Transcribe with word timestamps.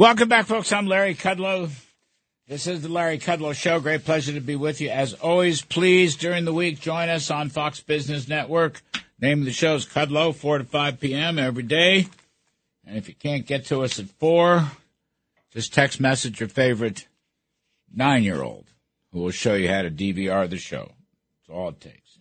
Welcome 0.00 0.30
back, 0.30 0.46
folks. 0.46 0.72
I'm 0.72 0.86
Larry 0.86 1.14
Kudlow. 1.14 1.68
This 2.48 2.66
is 2.66 2.80
the 2.80 2.88
Larry 2.88 3.18
Kudlow 3.18 3.54
Show. 3.54 3.80
Great 3.80 4.02
pleasure 4.02 4.32
to 4.32 4.40
be 4.40 4.56
with 4.56 4.80
you. 4.80 4.88
As 4.88 5.12
always, 5.12 5.60
please, 5.60 6.16
during 6.16 6.46
the 6.46 6.54
week, 6.54 6.80
join 6.80 7.10
us 7.10 7.30
on 7.30 7.50
Fox 7.50 7.80
Business 7.80 8.26
Network. 8.26 8.80
Name 9.20 9.40
of 9.40 9.44
the 9.44 9.52
show 9.52 9.74
is 9.74 9.84
Kudlow, 9.84 10.34
4 10.34 10.56
to 10.56 10.64
5 10.64 11.00
p.m. 11.00 11.38
every 11.38 11.64
day. 11.64 12.06
And 12.86 12.96
if 12.96 13.08
you 13.08 13.14
can't 13.14 13.44
get 13.44 13.66
to 13.66 13.82
us 13.82 13.98
at 13.98 14.06
4, 14.06 14.64
just 15.52 15.74
text 15.74 16.00
message 16.00 16.40
your 16.40 16.48
favorite 16.48 17.06
nine-year-old 17.94 18.64
who 19.12 19.20
will 19.20 19.32
show 19.32 19.52
you 19.52 19.68
how 19.68 19.82
to 19.82 19.90
DVR 19.90 20.48
the 20.48 20.56
show. 20.56 20.92
That's 21.42 21.54
all 21.54 21.68
it 21.68 21.80
takes. 21.82 22.18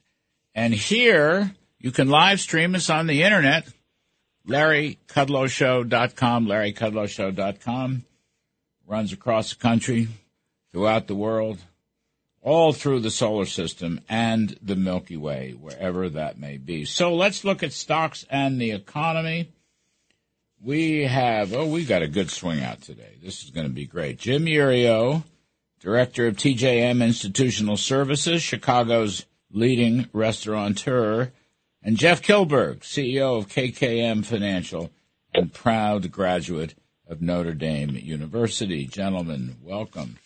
And 0.54 0.74
here, 0.74 1.56
you 1.78 1.92
can 1.92 2.10
live 2.10 2.42
stream 2.42 2.76
us 2.76 2.90
on 2.90 3.08
the 3.08 3.24
internet, 3.24 3.70
LarryKudlowShow.com, 4.50 6.48
LarryKudlowShow.com. 6.48 8.04
Runs 8.88 9.14
across 9.14 9.54
the 9.54 9.62
country, 9.62 10.08
throughout 10.72 11.08
the 11.08 11.16
world, 11.16 11.60
all 12.42 12.74
through 12.74 13.02
the 13.02 13.12
solar 13.12 13.46
system 13.46 14.02
and 14.10 14.58
the 14.62 14.76
Milky 14.76 15.18
Way, 15.18 15.52
wherever 15.52 16.10
that 16.10 16.40
may 16.40 16.58
be. 16.58 16.86
So 16.86 17.14
let's 17.14 17.44
look 17.44 17.62
at 17.62 17.74
stocks 17.74 18.26
and 18.30 18.60
the 18.60 18.72
economy. 18.72 19.52
We 20.62 21.04
have, 21.04 21.54
oh, 21.54 21.68
we 21.68 21.86
got 21.86 22.02
a 22.02 22.08
good 22.08 22.32
swing 22.32 22.64
out 22.64 22.82
today. 22.82 23.18
This 23.24 23.44
is 23.44 23.52
going 23.52 23.68
to 23.68 23.74
be 23.74 23.86
great. 23.86 24.18
Jim 24.18 24.46
Iuorio, 24.46 25.24
Director 25.80 26.28
of 26.28 26.36
TJM 26.36 27.04
Institutional 27.04 27.78
Services, 27.78 28.42
Chicago's 28.42 29.26
leading 29.52 30.10
restaurateur, 30.12 31.32
and 31.84 31.98
Jeff 31.98 32.22
Kilburg, 32.22 32.82
CEO 32.82 33.38
of 33.38 33.48
KKM 33.48 34.26
Financial 34.26 34.92
and 35.34 35.54
proud 35.54 36.12
graduate 36.12 36.76
of 37.08 37.22
Notre 37.22 37.54
Dame 37.54 37.96
University. 37.96 38.86
Gentlemen, 38.86 39.58
welcome. 39.64 40.18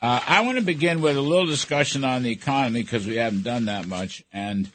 Uh, 0.00 0.20
I 0.26 0.40
want 0.40 0.58
to 0.58 0.64
begin 0.64 1.00
with 1.00 1.16
a 1.16 1.20
little 1.20 1.46
discussion 1.46 2.04
on 2.04 2.22
the 2.22 2.32
economy 2.32 2.82
because 2.82 3.06
we 3.06 3.16
haven't 3.16 3.44
done 3.44 3.66
that 3.66 3.86
much. 3.86 4.24
And 4.32 4.70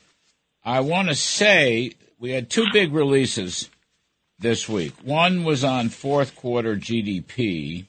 I 0.64 0.82
want 0.82 1.10
to 1.10 1.16
say 1.16 1.94
we 2.20 2.32
had 2.32 2.50
two 2.50 2.66
big 2.72 2.94
releases 2.94 3.70
this 4.40 4.70
week. 4.70 4.94
One 5.04 5.44
was 5.44 5.64
on 5.64 5.90
fourth 5.90 6.36
quarter 6.36 6.76
GDP, 6.76 7.86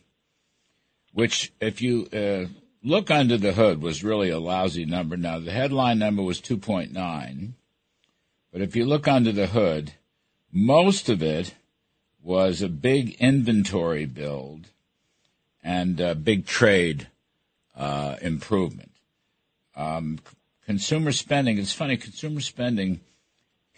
which, 1.13 1.53
if 1.61 1.83
you 1.83 2.09
uh, 2.13 2.47
look 2.83 3.11
under 3.11 3.37
the 3.37 3.53
hood, 3.53 3.83
was 3.83 4.05
really 4.05 4.31
a 4.31 4.39
lousy 4.39 4.85
number. 4.85 5.17
Now, 5.17 5.39
the 5.39 5.53
headline 5.53 5.99
number 5.99 6.23
was 6.23 6.41
2.9. 6.41 7.53
But 8.53 8.63
if 8.63 8.75
you 8.75 8.87
look 8.87 9.07
under 9.07 9.33
the 9.33 9.49
hood, 9.49 9.93
most 10.51 11.09
of 11.09 11.23
it 11.23 11.55
was 12.23 12.63
a 12.63 12.69
big 12.69 13.17
inventory 13.21 14.07
build 14.07 14.67
and 15.63 16.01
a 16.01 16.15
big 16.15 16.47
trade 16.47 17.09
uh, 17.77 18.17
improvement. 18.23 18.93
Um, 19.77 20.19
consumer 20.65 21.13
spending, 21.13 21.59
it's 21.59 21.73
funny, 21.73 21.97
consumer 21.97 22.41
spending 22.41 23.01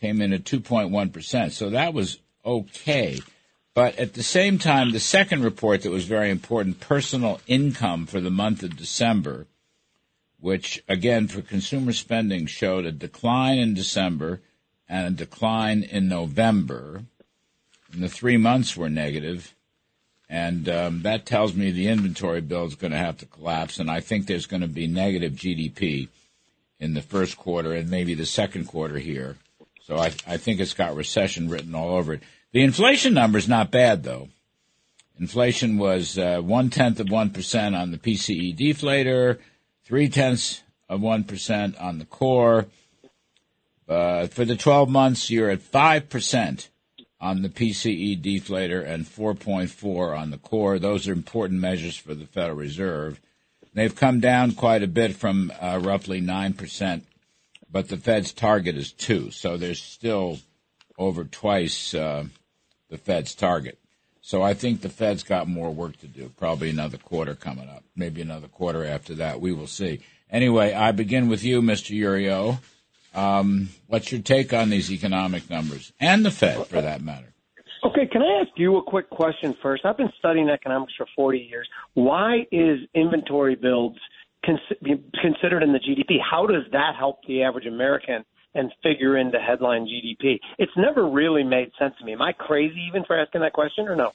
came 0.00 0.22
in 0.22 0.32
at 0.32 0.44
2.1%, 0.44 1.50
so 1.50 1.70
that 1.70 1.92
was 1.92 2.18
okay. 2.44 3.20
But 3.74 3.98
at 3.98 4.14
the 4.14 4.22
same 4.22 4.58
time, 4.58 4.91
the 4.91 5.00
second 5.00 5.44
report 5.44 5.82
that 5.82 5.91
was 5.91 6.04
very 6.04 6.30
important, 6.30 6.80
personal 6.80 7.41
income 7.46 8.06
for 8.06 8.20
the 8.20 8.30
month 8.30 8.62
of 8.62 8.76
December, 8.76 9.46
which 10.38 10.82
again 10.88 11.28
for 11.28 11.42
consumer 11.42 11.92
spending 11.92 12.46
showed 12.46 12.86
a 12.86 12.92
decline 12.92 13.58
in 13.58 13.74
December 13.74 14.41
and 14.91 15.06
a 15.06 15.10
decline 15.10 15.84
in 15.84 16.08
November. 16.08 17.05
And 17.92 18.02
the 18.02 18.08
three 18.08 18.36
months 18.36 18.77
were 18.77 18.91
negative, 18.91 19.55
and 20.28 20.69
um, 20.69 21.02
that 21.02 21.27
tells 21.27 21.55
me 21.55 21.70
the 21.70 21.88
inventory 21.88 22.41
bill 22.41 22.66
is 22.66 22.74
going 22.74 22.92
to 22.92 22.98
have 22.98 23.16
to 23.19 23.27
collapse. 23.27 23.78
And 23.78 23.91
I 23.91 24.00
think 24.00 24.27
there's 24.27 24.47
going 24.47 24.60
to 24.60 24.69
be 24.69 24.86
negative 24.86 25.32
GDP 25.32 26.08
in 26.78 26.94
the 26.94 27.02
first 27.02 27.36
quarter 27.36 27.72
and 27.72 27.91
maybe 27.91 28.15
the 28.15 28.26
second 28.26 28.66
quarter 28.66 28.98
here. 28.98 29.37
So 29.82 29.97
I, 29.97 30.12
I 30.26 30.37
think 30.37 30.60
it's 30.60 30.75
got 30.75 30.94
recession 30.94 31.48
written 31.48 31.75
all 31.75 31.97
over 31.97 32.15
it. 32.15 32.22
The 32.53 32.62
inflation 32.62 33.15
number 33.15 33.38
is 33.38 33.48
not 33.48 33.70
bad 33.70 34.03
though. 34.03 34.28
Inflation 35.19 35.78
was 35.78 36.16
uh, 36.16 36.41
one 36.41 36.70
tenth 36.70 37.00
of 37.00 37.10
one 37.10 37.31
percent 37.31 37.75
on 37.75 37.91
the 37.91 37.98
PCE 37.98 38.56
deflator, 38.56 39.38
three 39.84 40.09
tenths 40.09 40.62
of 40.88 41.00
one 41.00 41.25
percent 41.25 41.76
on 41.78 41.98
the 41.98 42.04
core. 42.06 42.66
Uh, 43.91 44.28
for 44.28 44.45
the 44.45 44.55
12 44.55 44.89
months, 44.89 45.31
you're 45.31 45.51
at 45.51 45.59
5% 45.59 46.69
on 47.21 47.43
the 47.43 47.49
PCE 47.49 48.23
deflator 48.23 48.87
and 48.87 49.05
4.4 49.05 50.17
on 50.17 50.31
the 50.31 50.39
core. 50.39 50.78
Those 50.78 51.09
are 51.09 51.12
important 51.12 51.61
measures 51.61 51.97
for 51.97 52.15
the 52.15 52.27
Federal 52.27 52.56
Reserve. 52.56 53.21
They've 53.75 53.95
come 53.95 54.21
down 54.21 54.53
quite 54.53 54.84
a 54.84 54.89
bit 54.89 55.17
from 55.17 55.53
uh, 55.61 55.81
roughly 55.83 56.21
9%, 56.21 57.03
but 57.71 57.89
the 57.89 57.97
Fed's 57.97 58.33
target 58.33 58.77
is 58.77 58.93
2. 58.93 59.33
So 59.33 59.56
there's 59.56 59.83
still 59.83 60.39
over 60.97 61.25
twice 61.25 61.93
uh, 61.93 62.27
the 62.91 62.99
Fed's 62.99 63.34
target. 63.34 63.77
So 64.21 64.41
I 64.41 64.55
think 64.55 64.83
the 64.83 64.89
Fed's 64.89 65.25
got 65.25 65.49
more 65.49 65.75
work 65.75 65.99
to 65.99 66.07
do, 66.07 66.31
probably 66.37 66.71
another 66.71 66.99
quarter 66.99 67.34
coming 67.34 67.69
up, 67.69 67.83
maybe 67.97 68.22
another 68.22 68.47
quarter 68.49 68.84
after 68.84 69.15
that. 69.17 69.41
We 69.41 69.53
will 69.53 69.67
see. 69.67 70.01
Anyway, 70.31 70.75
I 70.75 70.93
begin 70.93 71.28
with 71.28 71.43
you, 71.43 71.61
Mr. 71.61 71.99
Iuorio. 71.99 72.61
Um, 73.15 73.71
what's 73.87 74.12
your 74.12 74.21
take 74.21 74.53
on 74.53 74.71
these 74.71 74.93
economic 74.93 75.50
numbers 75.50 75.93
and 76.00 76.25
the 76.25 76.31
Fed, 76.31 76.66
for 76.66 76.81
that 76.81 77.03
matter? 77.03 77.32
Okay, 77.82 78.06
can 78.06 78.22
I 78.22 78.43
ask 78.43 78.50
you 78.56 78.76
a 78.76 78.82
quick 78.82 79.09
question 79.09 79.56
first? 79.62 79.84
I've 79.84 79.97
been 79.97 80.12
studying 80.19 80.48
economics 80.50 80.93
for 80.97 81.06
40 81.16 81.38
years. 81.38 81.69
Why 81.94 82.47
is 82.53 82.81
inventory 82.94 83.56
builds 83.56 83.98
considered 84.44 85.62
in 85.62 85.72
the 85.72 85.78
GDP? 85.78 86.19
How 86.21 86.47
does 86.47 86.65
that 86.72 86.94
help 86.98 87.25
the 87.26 87.43
average 87.43 87.66
American 87.66 88.25
and 88.54 88.71
figure 88.82 89.16
into 89.16 89.38
headline 89.38 89.87
GDP? 89.87 90.41
It's 90.59 90.72
never 90.77 91.09
really 91.09 91.42
made 91.42 91.71
sense 91.78 91.94
to 91.98 92.04
me. 92.04 92.12
Am 92.12 92.22
I 92.22 92.32
crazy 92.32 92.87
even 92.88 93.04
for 93.04 93.19
asking 93.19 93.41
that 93.42 93.54
question 93.54 93.88
or 93.88 93.97
no? 93.97 94.12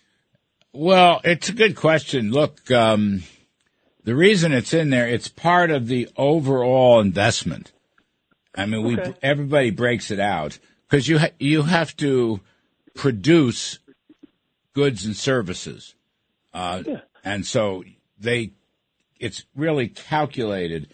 Well, 0.72 1.22
it's 1.24 1.50
a 1.50 1.54
good 1.54 1.76
question. 1.76 2.32
Look, 2.32 2.70
um, 2.70 3.24
the 4.04 4.16
reason 4.16 4.52
it's 4.52 4.74
in 4.74 4.90
there, 4.90 5.08
it's 5.08 5.28
part 5.28 5.72
of 5.72 5.88
the 5.88 6.10
overall 6.18 7.00
investment. 7.00 7.72
I 8.58 8.66
mean, 8.66 8.84
we 8.84 9.00
okay. 9.00 9.14
everybody 9.22 9.72
breaks 9.72 10.12
it 10.12 10.20
out 10.20 10.58
because 10.90 11.08
you 11.08 11.20
ha- 11.20 11.36
you 11.40 11.64
have 11.64 11.96
to 11.98 12.40
produce 12.94 13.80
goods 14.74 15.06
and 15.06 15.16
services, 15.16 15.96
uh, 16.54 16.84
yeah. 16.86 17.02
and 17.24 17.46
so 17.46 17.84
they 18.20 18.52
it's 19.20 19.46
really 19.56 19.88
calculated 19.88 20.88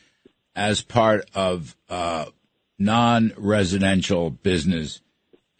as 0.55 0.81
part 0.81 1.29
of 1.33 1.75
uh, 1.89 2.25
non-residential 2.77 4.29
business 4.29 5.01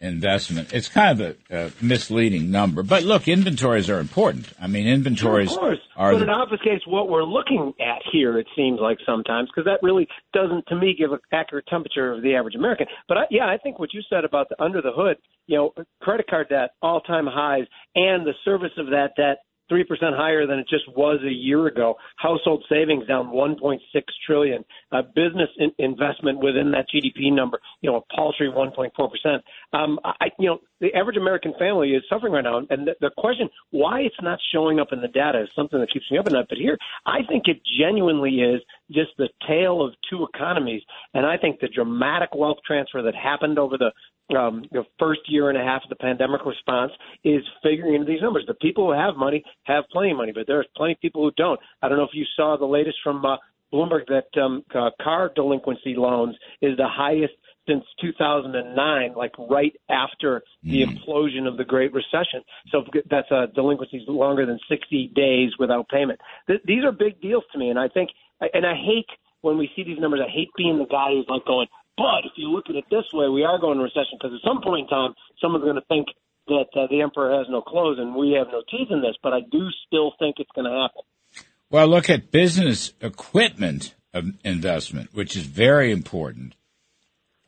investment. 0.00 0.72
It's 0.72 0.88
kind 0.88 1.20
of 1.20 1.36
a, 1.50 1.66
a, 1.66 1.72
misleading 1.80 2.50
number, 2.50 2.82
but 2.82 3.04
look, 3.04 3.28
inventories 3.28 3.88
are 3.88 4.00
important. 4.00 4.52
I 4.60 4.66
mean, 4.66 4.86
inventories 4.86 5.52
of 5.52 5.58
course, 5.58 5.78
are. 6.02 6.12
But 6.12 6.26
the, 6.26 6.30
it 6.30 6.34
obfuscates 6.34 6.86
what 6.86 7.08
we're 7.08 7.24
looking 7.24 7.72
at 7.80 8.02
here. 8.12 8.38
It 8.38 8.46
seems 8.56 8.80
like 8.80 8.98
sometimes 9.06 9.48
because 9.48 9.66
that 9.66 9.78
really 9.82 10.06
doesn't, 10.32 10.66
to 10.68 10.76
me, 10.76 10.94
give 10.98 11.12
an 11.12 11.20
accurate 11.32 11.66
temperature 11.68 12.12
of 12.12 12.22
the 12.22 12.34
average 12.34 12.54
American. 12.54 12.86
But 13.08 13.18
I, 13.18 13.22
yeah, 13.30 13.46
I 13.46 13.58
think 13.58 13.78
what 13.78 13.94
you 13.94 14.02
said 14.10 14.24
about 14.24 14.48
the 14.48 14.62
under 14.62 14.82
the 14.82 14.92
hood, 14.94 15.16
you 15.46 15.56
know, 15.56 15.84
credit 16.00 16.26
card 16.28 16.48
debt 16.48 16.70
all 16.82 17.00
time 17.00 17.26
highs, 17.26 17.66
and 17.94 18.26
the 18.26 18.34
service 18.44 18.72
of 18.78 18.86
that 18.86 19.10
debt 19.16 19.38
3% 19.72 19.84
higher 20.16 20.46
than 20.46 20.58
it 20.58 20.66
just 20.68 20.84
was 20.96 21.20
a 21.24 21.32
year 21.32 21.66
ago. 21.66 21.94
Household 22.16 22.64
savings 22.68 23.06
down 23.06 23.28
1.6 23.28 23.78
trillion. 24.26 24.64
Uh, 24.90 25.02
business 25.14 25.48
in- 25.58 25.72
investment 25.78 26.38
within 26.38 26.70
that 26.72 26.86
GDP 26.94 27.32
number, 27.32 27.60
you 27.80 27.90
know, 27.90 27.96
a 27.96 28.14
paltry 28.14 28.48
1.4%. 28.48 29.40
Um, 29.72 29.98
I, 30.04 30.26
you 30.38 30.48
know, 30.48 30.58
the 30.80 30.92
average 30.94 31.16
American 31.16 31.54
family 31.58 31.90
is 31.90 32.02
suffering 32.10 32.32
right 32.32 32.44
now. 32.44 32.58
And 32.58 32.86
the, 32.86 32.94
the 33.00 33.10
question, 33.16 33.48
why 33.70 34.00
it's 34.00 34.16
not 34.20 34.38
showing 34.52 34.80
up 34.80 34.88
in 34.92 35.00
the 35.00 35.08
data 35.08 35.42
is 35.42 35.48
something 35.56 35.80
that 35.80 35.92
keeps 35.92 36.10
me 36.10 36.18
up 36.18 36.26
at 36.26 36.32
night. 36.32 36.46
But 36.48 36.58
here, 36.58 36.76
I 37.06 37.20
think 37.28 37.44
it 37.46 37.60
genuinely 37.80 38.40
is 38.40 38.60
just 38.92 39.10
the 39.18 39.28
tale 39.46 39.84
of 39.84 39.92
two 40.10 40.26
economies. 40.34 40.82
And 41.14 41.26
I 41.26 41.36
think 41.36 41.60
the 41.60 41.68
dramatic 41.68 42.30
wealth 42.34 42.58
transfer 42.66 43.02
that 43.02 43.14
happened 43.14 43.58
over 43.58 43.76
the 43.78 43.92
um, 44.36 44.64
the 44.72 44.84
first 44.98 45.20
year 45.28 45.50
and 45.50 45.58
a 45.58 45.62
half 45.62 45.82
of 45.82 45.90
the 45.90 45.96
pandemic 45.96 46.46
response 46.46 46.92
is 47.22 47.42
figuring 47.62 47.94
into 47.94 48.06
these 48.06 48.22
numbers. 48.22 48.44
The 48.46 48.54
people 48.54 48.86
who 48.86 48.98
have 48.98 49.16
money 49.16 49.44
have 49.64 49.84
plenty 49.92 50.12
of 50.12 50.16
money, 50.16 50.32
but 50.34 50.46
there's 50.46 50.66
plenty 50.74 50.92
of 50.92 51.00
people 51.00 51.22
who 51.22 51.32
don't. 51.36 51.60
I 51.82 51.88
don't 51.88 51.98
know 51.98 52.04
if 52.04 52.14
you 52.14 52.24
saw 52.34 52.56
the 52.56 52.64
latest 52.64 52.96
from 53.04 53.26
uh, 53.26 53.36
Bloomberg 53.72 54.06
that 54.08 54.40
um, 54.40 54.64
uh, 54.74 54.90
car 55.02 55.30
delinquency 55.34 55.94
loans 55.96 56.36
is 56.60 56.76
the 56.76 56.88
highest 56.88 57.34
since 57.68 57.84
2009, 58.00 59.14
like 59.14 59.32
right 59.38 59.72
after 59.88 60.42
the 60.62 60.82
mm. 60.82 60.88
implosion 60.88 61.46
of 61.46 61.56
the 61.56 61.64
Great 61.64 61.92
Recession. 61.92 62.42
So 62.70 62.84
that's 63.08 63.30
a 63.30 63.46
delinquency 63.54 64.04
longer 64.08 64.46
than 64.46 64.58
60 64.68 65.12
days 65.14 65.50
without 65.58 65.88
payment. 65.88 66.20
Th- 66.48 66.60
these 66.64 66.84
are 66.84 66.92
big 66.92 67.20
deals 67.20 67.44
to 67.52 67.58
me, 67.58 67.70
and 67.70 67.78
I 67.78 67.88
think, 67.88 68.10
and 68.52 68.66
I 68.66 68.74
hate 68.74 69.08
when 69.40 69.58
we 69.58 69.70
see 69.74 69.84
these 69.84 69.98
numbers. 69.98 70.20
I 70.24 70.30
hate 70.30 70.48
being 70.56 70.78
the 70.78 70.86
guy 70.86 71.10
who's 71.10 71.26
like 71.28 71.44
going, 71.44 71.66
but 71.96 72.24
if 72.24 72.32
you 72.36 72.48
look 72.48 72.66
at 72.68 72.76
it 72.76 72.84
this 72.90 73.04
way, 73.12 73.28
we 73.28 73.44
are 73.44 73.58
going 73.58 73.78
to 73.78 73.84
recession 73.84 74.18
because 74.18 74.34
at 74.34 74.46
some 74.46 74.62
point 74.62 74.84
in 74.84 74.88
time, 74.88 75.14
someone's 75.40 75.64
going 75.64 75.76
to 75.76 75.86
think 75.88 76.08
that 76.48 76.68
uh, 76.74 76.86
the 76.90 77.00
emperor 77.02 77.38
has 77.38 77.46
no 77.48 77.62
clothes 77.62 77.98
and 77.98 78.14
we 78.14 78.32
have 78.32 78.48
no 78.48 78.62
teeth 78.70 78.88
in 78.90 79.00
this, 79.00 79.16
but 79.22 79.32
I 79.32 79.40
do 79.40 79.68
still 79.86 80.12
think 80.18 80.36
it's 80.38 80.50
going 80.54 80.64
to 80.64 80.76
happen. 80.76 81.02
Well, 81.70 81.86
look 81.88 82.10
at 82.10 82.30
business 82.30 82.92
equipment 83.00 83.94
investment, 84.44 85.14
which 85.14 85.36
is 85.36 85.46
very 85.46 85.90
important. 85.90 86.54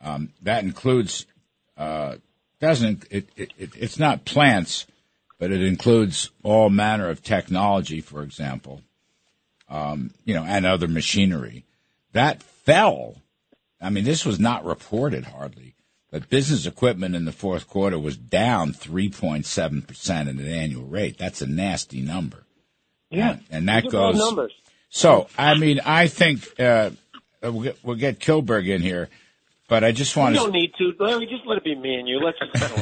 Um, 0.02 0.30
that 0.42 0.64
includes 0.64 1.26
uh, 1.76 2.16
doesn't 2.60 3.04
it, 3.10 3.28
it, 3.36 3.52
it, 3.58 3.70
It's 3.76 3.98
not 3.98 4.24
plants, 4.24 4.86
but 5.38 5.50
it 5.50 5.62
includes 5.62 6.30
all 6.42 6.70
manner 6.70 7.08
of 7.08 7.22
technology, 7.22 8.00
for 8.00 8.22
example, 8.22 8.82
um, 9.74 10.12
you 10.24 10.34
know, 10.34 10.44
and 10.44 10.64
other 10.64 10.86
machinery. 10.86 11.64
That 12.12 12.40
fell. 12.42 13.16
I 13.80 13.90
mean, 13.90 14.04
this 14.04 14.24
was 14.24 14.38
not 14.38 14.64
reported 14.64 15.24
hardly, 15.24 15.74
but 16.12 16.30
business 16.30 16.64
equipment 16.64 17.16
in 17.16 17.24
the 17.24 17.32
fourth 17.32 17.68
quarter 17.68 17.98
was 17.98 18.16
down 18.16 18.72
3.7% 18.72 20.10
at 20.10 20.28
an 20.28 20.46
annual 20.46 20.84
rate. 20.84 21.18
That's 21.18 21.42
a 21.42 21.46
nasty 21.46 22.00
number. 22.00 22.44
Yeah. 23.10 23.30
And, 23.30 23.44
and 23.50 23.68
that 23.68 23.90
goes. 23.90 24.16
Numbers. 24.16 24.52
So, 24.90 25.26
I 25.36 25.56
mean, 25.56 25.80
I 25.84 26.06
think, 26.06 26.48
uh, 26.60 26.90
we'll 27.42 27.62
get, 27.62 27.78
we'll 27.82 27.96
get 27.96 28.20
Kilburg 28.20 28.68
in 28.68 28.80
here, 28.80 29.08
but 29.68 29.82
I 29.82 29.90
just 29.90 30.16
want 30.16 30.36
to. 30.36 30.40
You 30.40 30.46
don't 30.46 30.52
need 30.52 30.72
to. 30.78 30.92
Larry, 31.00 31.26
just 31.26 31.44
let 31.46 31.58
it 31.58 31.64
be 31.64 31.74
me 31.74 31.96
and 31.96 32.06
you. 32.06 32.20
Let's 32.20 32.38
just 32.38 32.72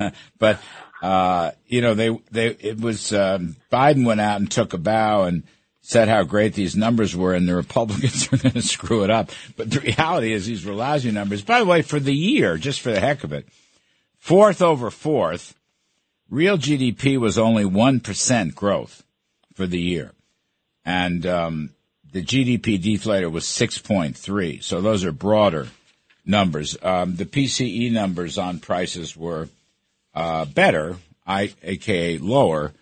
okay. 0.00 0.14
but, 0.38 0.60
uh, 1.02 1.50
you 1.66 1.80
know, 1.80 1.94
they, 1.94 2.16
they, 2.30 2.46
it 2.46 2.80
was, 2.80 3.12
um, 3.12 3.56
Biden 3.72 4.06
went 4.06 4.20
out 4.20 4.40
and 4.40 4.48
took 4.48 4.72
a 4.72 4.78
bow 4.78 5.24
and 5.24 5.42
said 5.80 6.08
how 6.08 6.22
great 6.22 6.54
these 6.54 6.76
numbers 6.76 7.16
were 7.16 7.34
and 7.34 7.48
the 7.48 7.56
Republicans 7.56 8.32
are 8.32 8.36
going 8.36 8.52
to 8.52 8.62
screw 8.62 9.02
it 9.02 9.10
up. 9.10 9.30
But 9.56 9.70
the 9.70 9.80
reality 9.80 10.32
is 10.32 10.46
these 10.46 10.64
were 10.64 10.74
lousy 10.74 11.10
numbers. 11.10 11.42
By 11.42 11.58
the 11.58 11.66
way, 11.66 11.82
for 11.82 11.98
the 11.98 12.14
year, 12.14 12.56
just 12.56 12.80
for 12.80 12.92
the 12.92 13.00
heck 13.00 13.24
of 13.24 13.32
it, 13.32 13.48
fourth 14.18 14.62
over 14.62 14.90
fourth, 14.90 15.56
real 16.30 16.56
GDP 16.56 17.18
was 17.18 17.36
only 17.36 17.64
1% 17.64 18.54
growth 18.54 19.02
for 19.54 19.66
the 19.66 19.80
year. 19.80 20.12
And, 20.84 21.26
um, 21.26 21.70
the 22.12 22.22
GDP 22.22 22.78
deflator 22.78 23.32
was 23.32 23.44
6.3. 23.44 24.62
So 24.62 24.80
those 24.80 25.04
are 25.04 25.12
broader 25.12 25.68
numbers. 26.24 26.76
Um, 26.82 27.16
the 27.16 27.24
PCE 27.24 27.90
numbers 27.90 28.38
on 28.38 28.60
prices 28.60 29.16
were, 29.16 29.48
uh, 30.14 30.44
better, 30.44 30.96
I, 31.26 31.52
aka 31.62 32.18
lower, 32.18 32.72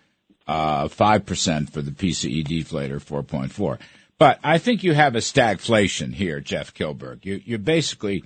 uh, 0.47 0.87
5% 0.87 1.69
for 1.69 1.81
the 1.81 1.91
PCE 1.91 2.45
deflator, 2.45 3.01
4.4. 3.01 3.79
But 4.17 4.39
I 4.43 4.57
think 4.57 4.83
you 4.83 4.93
have 4.93 5.15
a 5.15 5.19
stagflation 5.19 6.13
here, 6.13 6.39
Jeff 6.39 6.73
Kilburg. 6.73 7.25
You, 7.25 7.41
you're 7.43 7.59
basically, 7.59 8.23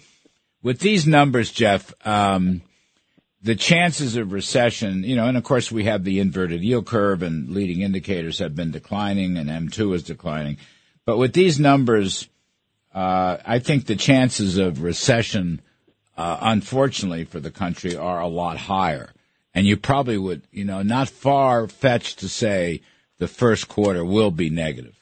with 0.61 0.79
these 0.79 1.07
numbers, 1.07 1.51
Jeff, 1.51 1.93
um, 2.05 2.61
the 3.45 3.55
chances 3.55 4.15
of 4.15 4.33
recession, 4.33 5.03
you 5.03 5.15
know, 5.15 5.27
and 5.27 5.37
of 5.37 5.43
course 5.43 5.71
we 5.71 5.83
have 5.83 6.03
the 6.03 6.19
inverted 6.19 6.63
yield 6.63 6.87
curve 6.87 7.21
and 7.21 7.51
leading 7.51 7.81
indicators 7.81 8.39
have 8.39 8.55
been 8.55 8.71
declining 8.71 9.37
and 9.37 9.49
M2 9.49 9.93
is 9.93 10.03
declining. 10.03 10.57
But 11.05 11.17
with 11.17 11.33
these 11.33 11.59
numbers, 11.59 12.27
uh, 12.93 13.37
I 13.45 13.59
think 13.59 13.85
the 13.85 13.95
chances 13.95 14.57
of 14.57 14.81
recession, 14.81 15.61
uh, 16.17 16.37
unfortunately 16.41 17.25
for 17.25 17.39
the 17.39 17.51
country, 17.51 17.95
are 17.95 18.21
a 18.21 18.27
lot 18.27 18.57
higher 18.57 19.11
and 19.55 19.65
you 19.65 19.77
probably 19.77 20.17
would, 20.17 20.43
you 20.51 20.65
know, 20.65 20.83
not 20.83 21.07
far 21.07 21.67
fetched 21.67 22.19
to 22.19 22.27
say 22.27 22.81
the 23.17 23.27
first 23.27 23.69
quarter 23.69 24.03
will 24.03 24.29
be 24.29 24.49
negative. 24.49 24.93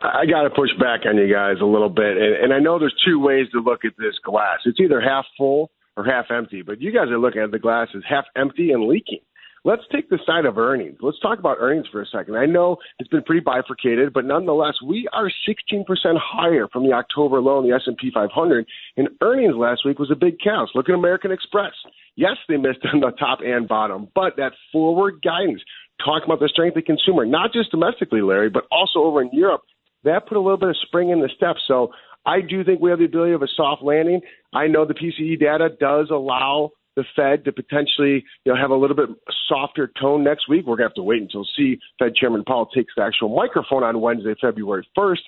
I 0.00 0.24
got 0.26 0.42
to 0.42 0.50
push 0.50 0.70
back 0.80 1.00
on 1.06 1.16
you 1.18 1.32
guys 1.32 1.56
a 1.60 1.66
little 1.66 1.90
bit, 1.90 2.16
and, 2.16 2.44
and 2.44 2.54
I 2.54 2.60
know 2.60 2.78
there's 2.78 2.94
two 3.06 3.20
ways 3.20 3.46
to 3.52 3.60
look 3.60 3.84
at 3.84 3.92
this 3.98 4.14
glass. 4.24 4.60
It's 4.64 4.80
either 4.80 5.00
half 5.00 5.26
full 5.36 5.70
or 5.96 6.04
half 6.04 6.26
empty, 6.30 6.62
but 6.62 6.80
you 6.80 6.92
guys 6.92 7.08
are 7.10 7.18
looking 7.18 7.42
at 7.42 7.50
the 7.50 7.58
glass 7.58 7.88
as 7.94 8.02
half 8.08 8.24
empty 8.34 8.70
and 8.70 8.84
leaking. 8.84 9.20
Let's 9.64 9.82
take 9.92 10.08
the 10.08 10.18
side 10.24 10.44
of 10.44 10.58
earnings. 10.58 10.98
Let's 11.00 11.18
talk 11.20 11.38
about 11.38 11.58
earnings 11.60 11.86
for 11.90 12.00
a 12.00 12.06
second. 12.06 12.36
I 12.36 12.46
know 12.46 12.76
it's 12.98 13.08
been 13.08 13.22
pretty 13.22 13.40
bifurcated, 13.40 14.12
but 14.12 14.24
nonetheless, 14.24 14.74
we 14.84 15.08
are 15.12 15.30
16% 15.48 15.84
higher 16.16 16.68
from 16.72 16.84
the 16.84 16.92
October 16.92 17.40
low 17.40 17.60
in 17.60 17.68
the 17.68 17.74
S&P 17.74 18.10
500, 18.12 18.66
and 18.96 19.08
earnings 19.20 19.56
last 19.56 19.84
week 19.84 19.98
was 19.98 20.10
a 20.10 20.16
big 20.16 20.38
count. 20.42 20.70
Look 20.74 20.88
at 20.88 20.94
American 20.94 21.32
Express. 21.32 21.72
Yes, 22.16 22.36
they 22.48 22.56
missed 22.56 22.80
on 22.92 23.00
the 23.00 23.10
top 23.18 23.40
and 23.44 23.66
bottom, 23.68 24.08
but 24.14 24.36
that 24.36 24.52
forward 24.72 25.20
guidance, 25.22 25.62
talking 26.04 26.24
about 26.26 26.40
the 26.40 26.48
strength 26.48 26.76
of 26.76 26.84
the 26.84 26.86
consumer, 26.86 27.26
not 27.26 27.52
just 27.52 27.70
domestically, 27.70 28.22
Larry, 28.22 28.50
but 28.50 28.64
also 28.70 29.00
over 29.00 29.20
in 29.20 29.30
Europe, 29.32 29.62
that 30.04 30.28
put 30.28 30.36
a 30.36 30.40
little 30.40 30.58
bit 30.58 30.68
of 30.68 30.76
spring 30.86 31.10
in 31.10 31.20
the 31.20 31.28
step. 31.36 31.56
So 31.66 31.92
I 32.24 32.40
do 32.40 32.62
think 32.62 32.80
we 32.80 32.90
have 32.90 32.98
the 32.98 33.06
ability 33.06 33.32
of 33.32 33.42
a 33.42 33.48
soft 33.56 33.82
landing. 33.82 34.20
I 34.52 34.66
know 34.66 34.84
the 34.84 34.94
PCE 34.94 35.40
data 35.40 35.70
does 35.80 36.10
allow 36.10 36.70
the 36.98 37.04
Fed 37.14 37.44
to 37.44 37.52
potentially 37.52 38.24
you 38.44 38.52
know 38.52 38.56
have 38.60 38.70
a 38.70 38.74
little 38.74 38.96
bit 38.96 39.08
softer 39.48 39.90
tone 40.00 40.24
next 40.24 40.48
week. 40.48 40.66
We're 40.66 40.76
gonna 40.76 40.88
have 40.88 40.94
to 40.94 41.02
wait 41.02 41.22
until 41.22 41.46
see 41.56 41.78
Fed 41.98 42.16
Chairman 42.16 42.42
Powell 42.44 42.66
takes 42.66 42.92
the 42.96 43.04
actual 43.04 43.34
microphone 43.34 43.84
on 43.84 44.00
Wednesday, 44.00 44.34
February 44.40 44.86
first. 44.94 45.22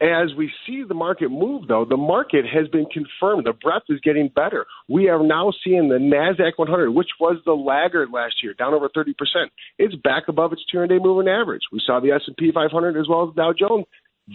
As 0.00 0.32
we 0.36 0.48
see 0.64 0.84
the 0.86 0.94
market 0.94 1.28
move, 1.28 1.66
though, 1.66 1.84
the 1.84 1.96
market 1.96 2.44
has 2.46 2.68
been 2.68 2.86
confirmed. 2.86 3.46
The 3.46 3.52
breadth 3.52 3.86
is 3.88 3.98
getting 4.04 4.28
better. 4.28 4.64
We 4.88 5.08
are 5.08 5.20
now 5.20 5.52
seeing 5.64 5.88
the 5.88 5.96
Nasdaq 5.96 6.52
100, 6.54 6.92
which 6.92 7.08
was 7.18 7.38
the 7.44 7.54
laggard 7.54 8.10
last 8.12 8.36
year, 8.40 8.54
down 8.54 8.74
over 8.74 8.88
30 8.94 9.14
percent. 9.14 9.50
It's 9.76 9.96
back 9.96 10.28
above 10.28 10.52
its 10.52 10.62
200-day 10.72 11.00
moving 11.02 11.26
average. 11.26 11.62
We 11.72 11.82
saw 11.84 11.98
the 11.98 12.12
S&P 12.12 12.52
500 12.54 12.96
as 12.96 13.08
well 13.08 13.28
as 13.28 13.34
Dow 13.34 13.52
Jones 13.52 13.86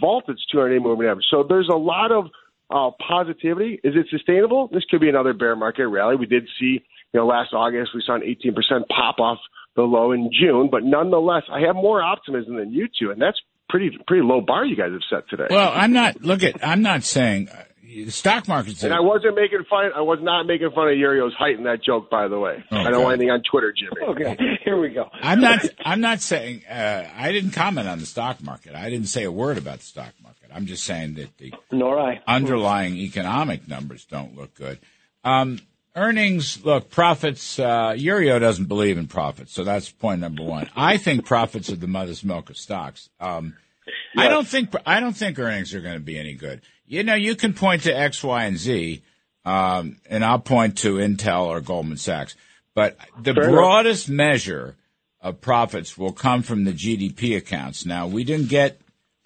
vault 0.02 0.26
its 0.28 0.44
200-day 0.54 0.84
moving 0.84 1.08
average. 1.08 1.28
So 1.32 1.46
there's 1.48 1.70
a 1.72 1.78
lot 1.78 2.12
of 2.12 2.26
uh, 2.74 2.92
positivity. 3.08 3.80
Is 3.84 3.94
it 3.96 4.08
sustainable? 4.10 4.70
This 4.72 4.84
could 4.90 5.00
be 5.02 5.10
another 5.10 5.34
bear 5.34 5.56
market 5.56 5.88
rally. 5.88 6.16
We 6.16 6.26
did 6.26 6.48
see, 6.60 6.84
you 7.14 7.20
know, 7.20 7.28
last 7.28 7.54
August 7.54 7.92
we 7.94 8.02
saw 8.06 8.16
an 8.16 8.22
18% 8.22 8.88
pop 8.88 9.20
off 9.20 9.38
the 9.76 9.84
low 9.84 10.12
in 10.12 10.30
June, 10.32 10.70
but 10.72 10.84
nonetheless, 10.84 11.44
I 11.52 11.62
have 11.62 11.76
more 11.76 12.02
optimism 12.02 12.56
than 12.58 12.72
you 12.72 12.88
two, 13.00 13.12
and 13.12 13.22
that's 13.22 13.40
pretty 13.70 13.92
pretty 14.08 14.24
low 14.24 14.42
bar 14.42 14.66
you 14.66 14.76
guys 14.76 14.92
have 14.92 15.02
set 15.10 15.30
today. 15.30 15.48
Well, 15.50 15.72
I'm 15.74 15.94
not. 15.94 16.22
Look 16.22 16.44
at. 16.44 16.66
I'm 16.66 16.82
not 16.82 17.04
saying 17.04 17.50
the 17.96 18.12
stock 18.12 18.48
market's. 18.48 18.84
And 18.84 18.94
I 18.94 19.00
wasn't 19.00 19.36
making 19.36 19.64
fun. 19.70 19.92
I 19.96 20.02
was 20.02 20.20
not 20.22 20.44
making 20.44 20.72
fun 20.72 20.88
of 20.88 20.94
Iuorio's 20.96 21.34
height 21.36 21.58
in 21.58 21.64
that 21.66 21.84
joke, 21.84 22.10
by 22.10 22.28
the 22.28 22.40
way. 22.40 22.64
Oh, 22.72 22.78
I 22.78 22.92
don't 22.92 23.04
want 23.04 23.16
anything 23.16 23.32
on 23.32 23.44
Twitter, 23.50 23.74
Jimmy. 23.74 23.92
Okay, 24.14 24.38
here 24.64 24.80
we 24.80 24.90
go. 24.90 25.10
I'm 25.14 25.42
not. 25.42 25.66
I'm 25.84 26.02
not 26.02 26.22
saying. 26.22 26.64
Uh, 26.70 27.08
I 27.16 27.32
didn't 27.32 27.52
comment 27.52 27.88
on 27.88 28.00
the 28.00 28.06
stock 28.06 28.44
market. 28.44 28.76
I 28.76 28.90
didn't 28.90 29.08
say 29.08 29.24
a 29.24 29.32
word 29.32 29.58
about 29.58 29.80
the 29.80 29.86
stock 29.86 30.14
market. 30.22 30.23
I'm 30.54 30.66
just 30.66 30.84
saying 30.84 31.16
that 31.16 31.38
the 31.38 31.54
Nor 31.72 32.00
I. 32.00 32.22
underlying 32.28 32.96
economic 32.98 33.68
numbers 33.68 34.06
don't 34.06 34.36
look 34.36 34.54
good. 34.56 34.80
Um, 35.24 35.60
earnings, 35.96 36.64
look, 36.64 36.90
profits. 36.90 37.60
Uh, 37.60 37.92
Iuorio 37.92 38.40
doesn't 38.40 38.66
believe 38.66 38.98
in 38.98 39.08
profits, 39.08 39.54
so 39.54 39.64
that's 39.64 39.90
point 39.90 40.22
number 40.22 40.44
one. 40.44 40.70
I 40.76 40.98
think 40.98 41.26
profits 41.26 41.70
are 41.70 41.76
the 41.76 41.88
mother's 41.88 42.24
milk 42.24 42.50
of 42.50 42.58
stocks. 42.58 43.10
Um, 43.20 43.56
yes. 43.86 44.26
I 44.26 44.30
don't 44.30 44.48
think 44.48 44.74
I 44.86 45.00
don't 45.00 45.16
think 45.16 45.40
earnings 45.40 45.74
are 45.74 45.82
going 45.82 45.96
to 45.96 46.00
be 46.00 46.18
any 46.20 46.34
good. 46.34 46.62
You 46.86 47.04
know, 47.04 47.16
you 47.16 47.36
can 47.36 47.54
point 47.54 47.84
to 47.84 47.92
X, 47.98 48.24
Y, 48.24 48.44
and 48.44 48.58
Z, 48.58 49.02
um, 49.46 49.98
and 50.10 50.24
I'll 50.24 50.40
point 50.40 50.78
to 50.80 50.96
Intel 50.96 51.46
or 51.46 51.62
Goldman 51.62 51.98
Sachs. 51.98 52.36
But 52.76 52.98
the 53.22 53.34
Fair 53.34 53.50
broadest 53.50 54.08
enough. 54.10 54.18
measure 54.18 54.76
of 55.22 55.40
profits 55.40 55.98
will 55.98 56.12
come 56.12 56.44
from 56.44 56.66
the 56.66 56.74
GDP 56.74 57.38
accounts. 57.38 57.86
Now, 57.86 58.08
we 58.08 58.24
didn't 58.24 58.50
get 58.50 58.82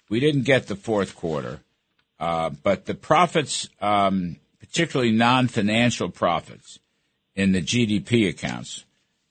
we 0.08 0.20
didn't 0.20 0.42
get 0.42 0.66
the 0.66 0.76
fourth 0.76 1.14
quarter, 1.14 1.60
uh, 2.18 2.50
but 2.50 2.86
the 2.86 2.94
profits, 2.94 3.68
um, 3.80 4.36
particularly 4.58 5.12
non-financial 5.12 6.10
profits 6.10 6.78
in 7.34 7.52
the 7.52 7.62
GDP 7.62 8.28
accounts, 8.28 8.84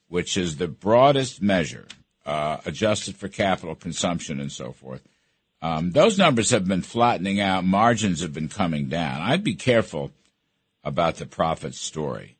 which 0.08 0.36
is 0.36 0.56
the 0.56 0.68
broadest 0.68 1.42
measure, 1.42 1.86
uh, 2.24 2.58
adjusted 2.64 3.16
for 3.16 3.28
capital 3.28 3.74
consumption 3.74 4.40
and 4.40 4.52
so 4.52 4.72
forth. 4.72 5.02
Um, 5.60 5.90
those 5.90 6.18
numbers 6.18 6.50
have 6.50 6.66
been 6.66 6.82
flattening 6.82 7.40
out. 7.40 7.64
Margins 7.64 8.22
have 8.22 8.32
been 8.32 8.48
coming 8.48 8.88
down. 8.88 9.20
I'd 9.20 9.44
be 9.44 9.54
careful 9.54 10.12
about 10.84 11.16
the 11.16 11.26
profit 11.26 11.74
story. 11.74 12.37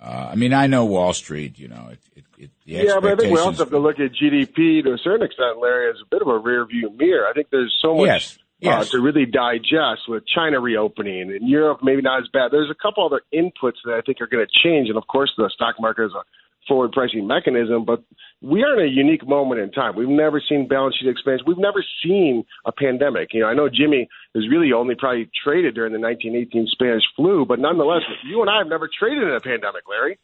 Uh, 0.00 0.28
I 0.32 0.34
mean, 0.34 0.52
I 0.52 0.66
know 0.66 0.84
Wall 0.84 1.12
Street. 1.12 1.58
You 1.58 1.68
know, 1.68 1.88
it, 1.90 1.98
it, 2.14 2.24
it, 2.38 2.50
yeah, 2.64 3.00
but 3.00 3.12
I 3.12 3.16
think 3.16 3.32
we 3.32 3.40
also 3.40 3.64
have 3.64 3.70
to 3.70 3.78
look 3.78 3.98
at 3.98 4.12
GDP 4.12 4.84
to 4.84 4.92
a 4.92 4.98
certain 4.98 5.24
extent, 5.24 5.58
Larry, 5.58 5.90
as 5.90 5.96
a 6.02 6.06
bit 6.10 6.22
of 6.22 6.28
a 6.28 6.38
rear 6.38 6.66
view 6.66 6.90
mirror. 6.90 7.26
I 7.26 7.32
think 7.32 7.48
there's 7.50 7.76
so 7.80 7.96
much 7.96 8.06
yes. 8.06 8.38
Yes. 8.58 8.88
Uh, 8.88 8.92
to 8.92 9.00
really 9.02 9.26
digest 9.26 10.08
with 10.08 10.24
China 10.26 10.60
reopening 10.60 11.30
and 11.30 11.46
Europe 11.46 11.80
maybe 11.82 12.00
not 12.00 12.22
as 12.22 12.28
bad. 12.32 12.52
There's 12.52 12.70
a 12.70 12.74
couple 12.74 13.04
other 13.04 13.20
inputs 13.32 13.76
that 13.84 13.94
I 13.94 14.00
think 14.00 14.22
are 14.22 14.26
going 14.26 14.46
to 14.46 14.68
change, 14.68 14.88
and 14.88 14.96
of 14.96 15.06
course, 15.06 15.30
the 15.36 15.50
stock 15.54 15.76
market 15.78 16.06
is 16.06 16.12
a 16.12 16.22
forward 16.66 16.92
pricing 16.92 17.26
mechanism, 17.26 17.84
but 17.84 18.02
we 18.42 18.62
are 18.62 18.78
in 18.78 18.88
a 18.88 18.90
unique 18.90 19.26
moment 19.26 19.60
in 19.60 19.70
time. 19.70 19.94
We've 19.96 20.08
never 20.08 20.42
seen 20.46 20.68
balance 20.68 20.96
sheet 20.96 21.08
expansion. 21.08 21.44
We've 21.46 21.58
never 21.58 21.84
seen 22.02 22.44
a 22.64 22.72
pandemic. 22.72 23.32
You 23.32 23.40
know, 23.40 23.48
I 23.48 23.54
know 23.54 23.68
Jimmy 23.68 24.08
has 24.36 24.48
really 24.50 24.72
only 24.72 24.94
probably 24.94 25.28
traded 25.44 25.74
during 25.74 25.92
the 25.92 25.98
1918 25.98 26.68
Spanish 26.70 27.02
flu, 27.16 27.44
but 27.46 27.58
nonetheless, 27.58 28.02
you 28.28 28.40
and 28.42 28.50
I 28.50 28.58
have 28.58 28.68
never 28.68 28.88
traded 28.88 29.24
in 29.24 29.30
a 29.30 29.40
pandemic, 29.40 29.82
Larry. 29.88 30.18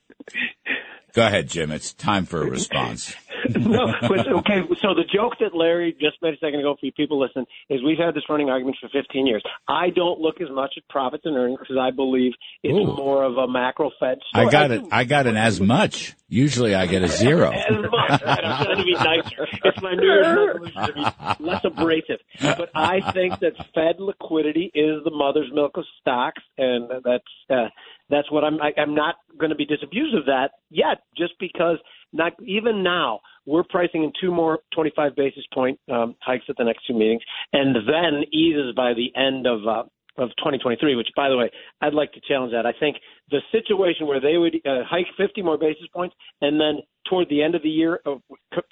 Go 1.15 1.27
ahead, 1.27 1.49
Jim. 1.49 1.71
It's 1.71 1.93
time 1.93 2.25
for 2.25 2.43
a 2.43 2.49
response. 2.49 3.15
no, 3.55 3.93
but 4.03 4.27
okay. 4.29 4.61
So 4.81 4.95
the 4.95 5.05
joke 5.13 5.35
that 5.41 5.55
Larry 5.55 5.93
just 6.01 6.17
made 6.23 6.35
a 6.35 6.39
second 6.39 6.61
ago 6.61 6.75
for 6.79 6.87
you 6.87 6.93
people 6.93 7.21
listen 7.21 7.45
is 7.69 7.83
we've 7.85 7.99
had 7.99 8.15
this 8.15 8.23
running 8.31 8.49
argument 8.49 8.79
for 8.81 8.89
15 8.89 9.27
years. 9.27 9.43
I 9.69 9.91
don't 9.91 10.21
look 10.21 10.41
as 10.41 10.49
much 10.51 10.75
at 10.79 10.89
profits 10.89 11.25
and 11.27 11.37
earnings 11.37 11.59
because 11.61 11.77
I 11.79 11.91
believe 11.91 12.33
it's 12.63 12.73
Ooh. 12.73 12.97
more 12.97 13.25
of 13.25 13.37
a 13.37 13.47
macro 13.47 13.91
Fed. 14.01 14.19
Story. 14.29 14.47
I 14.47 14.51
got 14.51 14.71
it. 14.71 14.85
I 14.91 15.05
got 15.05 15.27
an 15.27 15.37
as 15.37 15.61
much. 15.61 16.15
Usually 16.29 16.75
I 16.75 16.87
get 16.87 17.03
a 17.03 17.09
zero. 17.25 17.51
as 17.51 17.77
much. 17.77 18.23
I'm 18.25 18.65
trying 18.65 18.77
to 18.79 18.85
be 18.85 18.95
nicer. 18.95 19.47
It's 19.65 19.83
my 19.83 19.95
New 19.95 20.07
Year's 20.07 20.61
resolution 20.61 20.83
to 20.87 20.93
be 21.39 21.45
less 21.45 21.65
abrasive. 21.65 22.21
But 22.63 22.71
I 22.75 23.13
think 23.13 23.41
that 23.41 23.55
Fed 23.75 23.97
liquidity 24.03 24.71
is 24.75 25.03
the 25.05 25.11
mother's 25.11 25.51
milk 25.53 25.73
of 25.77 25.85
stocks, 26.01 26.43
and 26.59 26.91
that's 27.05 27.25
uh, 27.51 27.69
that's 28.11 28.31
what 28.31 28.45
I'm. 28.45 28.61
I, 28.61 28.73
I'm 28.81 28.95
not 28.95 29.17
going 29.39 29.51
to 29.51 29.57
be 29.57 29.65
disabused 29.65 30.15
of 30.15 30.27
that 30.27 30.51
yet, 30.71 31.03
just 31.17 31.33
because 31.41 31.79
not 32.13 32.33
even 32.45 32.83
now 32.83 33.21
we're 33.47 33.65
pricing 33.65 34.05
in 34.05 34.13
two 34.21 34.31
more 34.31 34.61
25 34.75 35.17
basis 35.17 35.45
point 35.53 35.79
um, 35.91 36.15
hikes 36.21 36.45
at 36.49 36.57
the 36.57 36.65
next 36.65 36.87
two 36.87 36.95
meetings, 36.95 37.23
and 37.53 37.75
then 37.75 38.25
eases 38.33 38.75
by 38.77 38.93
the 38.95 39.11
end 39.19 39.47
of. 39.47 39.67
Uh, 39.67 39.89
of 40.19 40.29
2023, 40.37 40.95
which, 40.95 41.09
by 41.17 41.31
the 41.31 41.37
way, 41.39 41.51
I'd 41.81 41.95
like 41.95 42.13
to 42.13 42.21
challenge 42.29 42.53
that. 42.53 42.67
I 42.67 42.73
think 42.79 42.99
the 43.31 43.41
situation 43.51 44.07
where 44.07 44.21
they 44.21 44.37
would 44.37 44.57
uh, 44.57 44.85
hike 44.85 45.07
50 45.17 45.41
more 45.41 45.57
basis 45.57 45.87
points 45.95 46.15
and 46.43 46.61
then 46.61 46.83
toward 47.13 47.29
the 47.29 47.43
end 47.43 47.55
of 47.55 47.63
the 47.63 47.69
year 47.69 48.01
uh, 48.07 48.15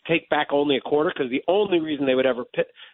take 0.09 0.26
back 0.30 0.49
only 0.50 0.78
a 0.78 0.80
quarter, 0.80 1.12
because 1.14 1.30
the 1.30 1.42
only 1.47 1.78
reason 1.78 2.06
they 2.06 2.14
would 2.14 2.25
ever 2.25 2.44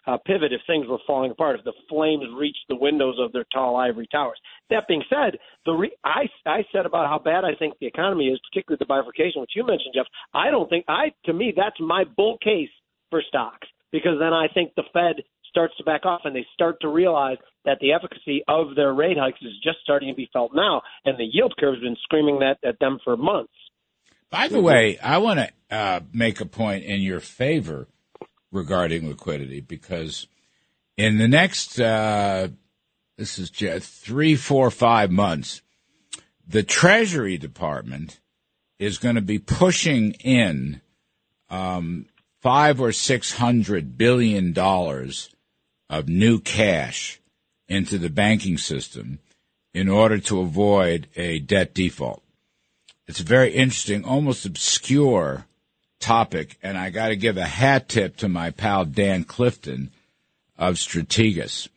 uh, 0.08 0.16
pivot 0.26 0.52
if 0.52 0.60
things 0.66 0.88
were 0.88 0.98
falling 1.06 1.30
apart, 1.30 1.56
if 1.56 1.64
the 1.64 1.72
flames 1.88 2.24
reached 2.36 2.64
the 2.68 2.74
windows 2.74 3.14
of 3.20 3.30
their 3.32 3.44
tall 3.52 3.76
ivory 3.76 4.08
towers. 4.10 4.38
That 4.70 4.88
being 4.88 5.04
said, 5.08 5.38
the 5.64 5.72
re- 5.72 5.96
I 6.04 6.24
I 6.44 6.64
said 6.72 6.84
about 6.84 7.06
how 7.06 7.20
bad 7.20 7.44
I 7.44 7.54
think 7.56 7.74
the 7.78 7.86
economy 7.86 8.26
is, 8.26 8.40
particularly 8.50 8.78
the 8.80 8.86
bifurcation, 8.86 9.40
which 9.40 9.52
you 9.54 9.64
mentioned, 9.64 9.94
Jeff. 9.94 10.06
I 10.34 10.50
don't 10.50 10.68
think 10.68 10.84
I 10.88 11.12
to 11.26 11.32
me 11.32 11.52
that's 11.56 11.78
my 11.78 12.02
bull 12.16 12.38
case 12.42 12.70
for 13.10 13.22
stocks 13.28 13.68
because 13.92 14.18
then 14.18 14.32
I 14.32 14.48
think 14.52 14.72
the 14.74 14.82
Fed 14.92 15.22
starts 15.48 15.76
to 15.76 15.84
back 15.84 16.04
off 16.04 16.22
and 16.24 16.34
they 16.34 16.44
start 16.54 16.76
to 16.80 16.88
realize 16.88 17.38
that 17.64 17.78
the 17.80 17.92
efficacy 17.92 18.42
of 18.48 18.74
their 18.74 18.94
rate 18.94 19.16
hikes 19.16 19.40
is 19.42 19.52
just 19.62 19.78
starting 19.84 20.08
to 20.08 20.14
be 20.14 20.28
felt 20.32 20.52
now, 20.54 20.82
and 21.04 21.16
the 21.16 21.28
yield 21.32 21.54
curve 21.58 21.74
has 21.74 21.82
been 21.82 21.96
screaming 22.02 22.40
that 22.40 22.58
at 22.68 22.80
them 22.80 22.98
for 23.04 23.16
months. 23.16 23.52
By 24.36 24.48
the 24.48 24.60
way, 24.60 24.98
I 24.98 25.16
want 25.16 25.40
to 25.40 25.50
uh, 25.74 26.00
make 26.12 26.42
a 26.42 26.46
point 26.46 26.84
in 26.84 27.00
your 27.00 27.20
favor 27.20 27.88
regarding 28.52 29.08
liquidity 29.08 29.62
because 29.62 30.26
in 30.98 31.16
the 31.16 31.26
next 31.26 31.80
uh, 31.80 32.48
this 33.16 33.38
is 33.38 33.48
just 33.48 33.90
three, 33.90 34.36
four, 34.36 34.70
five 34.70 35.10
months, 35.10 35.62
the 36.46 36.62
Treasury 36.62 37.38
Department 37.38 38.20
is 38.78 38.98
going 38.98 39.14
to 39.14 39.22
be 39.22 39.38
pushing 39.38 40.12
in 40.12 40.82
um, 41.48 42.04
five 42.42 42.78
or 42.78 42.92
six 42.92 43.38
hundred 43.38 43.96
billion 43.96 44.52
dollars 44.52 45.30
of 45.88 46.10
new 46.10 46.40
cash 46.40 47.22
into 47.68 47.96
the 47.96 48.10
banking 48.10 48.58
system 48.58 49.18
in 49.72 49.88
order 49.88 50.18
to 50.18 50.40
avoid 50.40 51.06
a 51.16 51.38
debt 51.38 51.72
default. 51.72 52.22
It's 53.06 53.20
a 53.20 53.24
very 53.24 53.52
interesting, 53.52 54.04
almost 54.04 54.46
obscure 54.46 55.46
topic, 56.00 56.58
and 56.62 56.76
I 56.76 56.90
got 56.90 57.08
to 57.08 57.16
give 57.16 57.36
a 57.36 57.46
hat 57.46 57.88
tip 57.88 58.16
to 58.18 58.28
my 58.28 58.50
pal 58.50 58.84
Dan 58.84 59.24
Clifton 59.24 59.90
of 60.58 60.74
Strategas. 60.74 61.68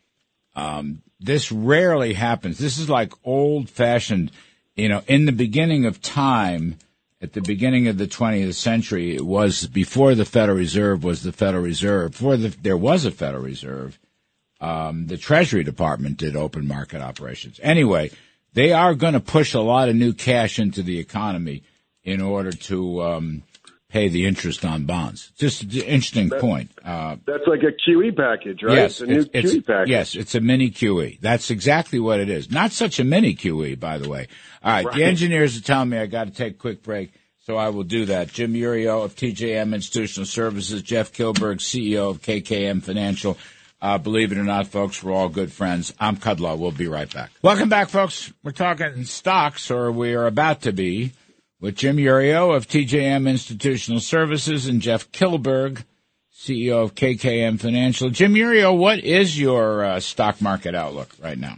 Um, 0.56 1.02
this 1.20 1.52
rarely 1.52 2.14
happens. 2.14 2.58
This 2.58 2.78
is 2.78 2.90
like 2.90 3.12
old 3.24 3.70
fashioned, 3.70 4.32
you 4.74 4.88
know, 4.88 5.02
in 5.06 5.26
the 5.26 5.32
beginning 5.32 5.86
of 5.86 6.02
time, 6.02 6.78
at 7.22 7.34
the 7.34 7.42
beginning 7.42 7.86
of 7.86 7.98
the 7.98 8.06
20th 8.06 8.54
century, 8.54 9.14
it 9.14 9.24
was 9.24 9.66
before 9.66 10.14
the 10.14 10.24
Federal 10.24 10.56
Reserve 10.56 11.04
was 11.04 11.22
the 11.22 11.32
Federal 11.32 11.62
Reserve, 11.62 12.12
before 12.12 12.36
the, 12.36 12.48
there 12.48 12.76
was 12.76 13.04
a 13.04 13.10
Federal 13.10 13.42
Reserve 13.42 13.98
um, 14.60 15.06
the 15.06 15.16
Treasury 15.16 15.64
Department 15.64 16.18
did 16.18 16.36
open 16.36 16.66
market 16.66 17.00
operations. 17.00 17.58
Anyway, 17.62 18.10
they 18.52 18.72
are 18.72 18.94
going 18.94 19.14
to 19.14 19.20
push 19.20 19.54
a 19.54 19.60
lot 19.60 19.88
of 19.88 19.96
new 19.96 20.12
cash 20.12 20.58
into 20.58 20.82
the 20.82 20.98
economy 20.98 21.62
in 22.02 22.20
order 22.20 22.52
to 22.52 23.02
um, 23.02 23.42
pay 23.88 24.08
the 24.08 24.26
interest 24.26 24.64
on 24.64 24.84
bonds. 24.84 25.32
Just 25.36 25.62
an 25.62 25.70
interesting 25.70 26.28
that, 26.28 26.40
point. 26.40 26.70
Uh, 26.84 27.16
that's 27.26 27.46
like 27.46 27.60
a 27.62 27.90
QE 27.90 28.16
package, 28.16 28.62
right? 28.62 28.76
Yes, 28.76 28.92
it's 28.92 29.00
a 29.00 29.06
new 29.06 29.26
it's, 29.32 29.52
QE 29.52 29.66
package. 29.66 29.90
Yes, 29.90 30.14
it's 30.14 30.34
a 30.34 30.40
mini 30.40 30.70
QE. 30.70 31.20
That's 31.20 31.50
exactly 31.50 31.98
what 31.98 32.20
it 32.20 32.28
is. 32.28 32.50
Not 32.50 32.72
such 32.72 32.98
a 32.98 33.04
mini 33.04 33.34
QE, 33.34 33.78
by 33.78 33.98
the 33.98 34.08
way. 34.08 34.28
All 34.62 34.72
right, 34.72 34.84
right. 34.84 34.94
the 34.94 35.04
engineers 35.04 35.56
are 35.56 35.62
telling 35.62 35.90
me 35.90 35.98
I 35.98 36.06
got 36.06 36.24
to 36.24 36.32
take 36.32 36.54
a 36.54 36.58
quick 36.58 36.82
break. 36.82 37.12
So 37.42 37.56
I 37.56 37.70
will 37.70 37.84
do 37.84 38.04
that. 38.04 38.32
Jim 38.32 38.52
Iuorio 38.52 39.02
of 39.02 39.16
TJM 39.16 39.74
Institutional 39.74 40.26
Services, 40.26 40.82
Jeff 40.82 41.12
Kilburg, 41.12 41.58
CEO 41.58 42.10
of 42.10 42.20
KKM 42.20 42.82
Financial. 42.82 43.36
Uh, 43.82 43.96
believe 43.96 44.30
it 44.30 44.38
or 44.38 44.44
not, 44.44 44.66
folks, 44.66 45.02
we're 45.02 45.12
all 45.12 45.28
good 45.28 45.50
friends. 45.50 45.94
I'm 45.98 46.16
Kudlow. 46.16 46.58
We'll 46.58 46.70
be 46.70 46.86
right 46.86 47.12
back. 47.12 47.30
Welcome 47.40 47.70
back, 47.70 47.88
folks. 47.88 48.30
We're 48.42 48.50
talking 48.50 49.04
stocks, 49.04 49.70
or 49.70 49.90
we 49.90 50.14
are 50.14 50.26
about 50.26 50.62
to 50.62 50.72
be, 50.72 51.12
with 51.60 51.76
Jim 51.76 51.96
Iuorio 51.96 52.54
of 52.54 52.68
TJM 52.68 53.28
Institutional 53.28 54.00
Services 54.00 54.66
and 54.66 54.82
Jeff 54.82 55.10
Kilburg, 55.12 55.84
CEO 56.34 56.84
of 56.84 56.94
KKM 56.94 57.58
Financial. 57.58 58.10
Jim 58.10 58.34
Iuorio, 58.34 58.76
what 58.76 58.98
is 58.98 59.40
your 59.40 59.82
uh, 59.82 60.00
stock 60.00 60.42
market 60.42 60.74
outlook 60.74 61.10
right 61.22 61.38
now? 61.38 61.56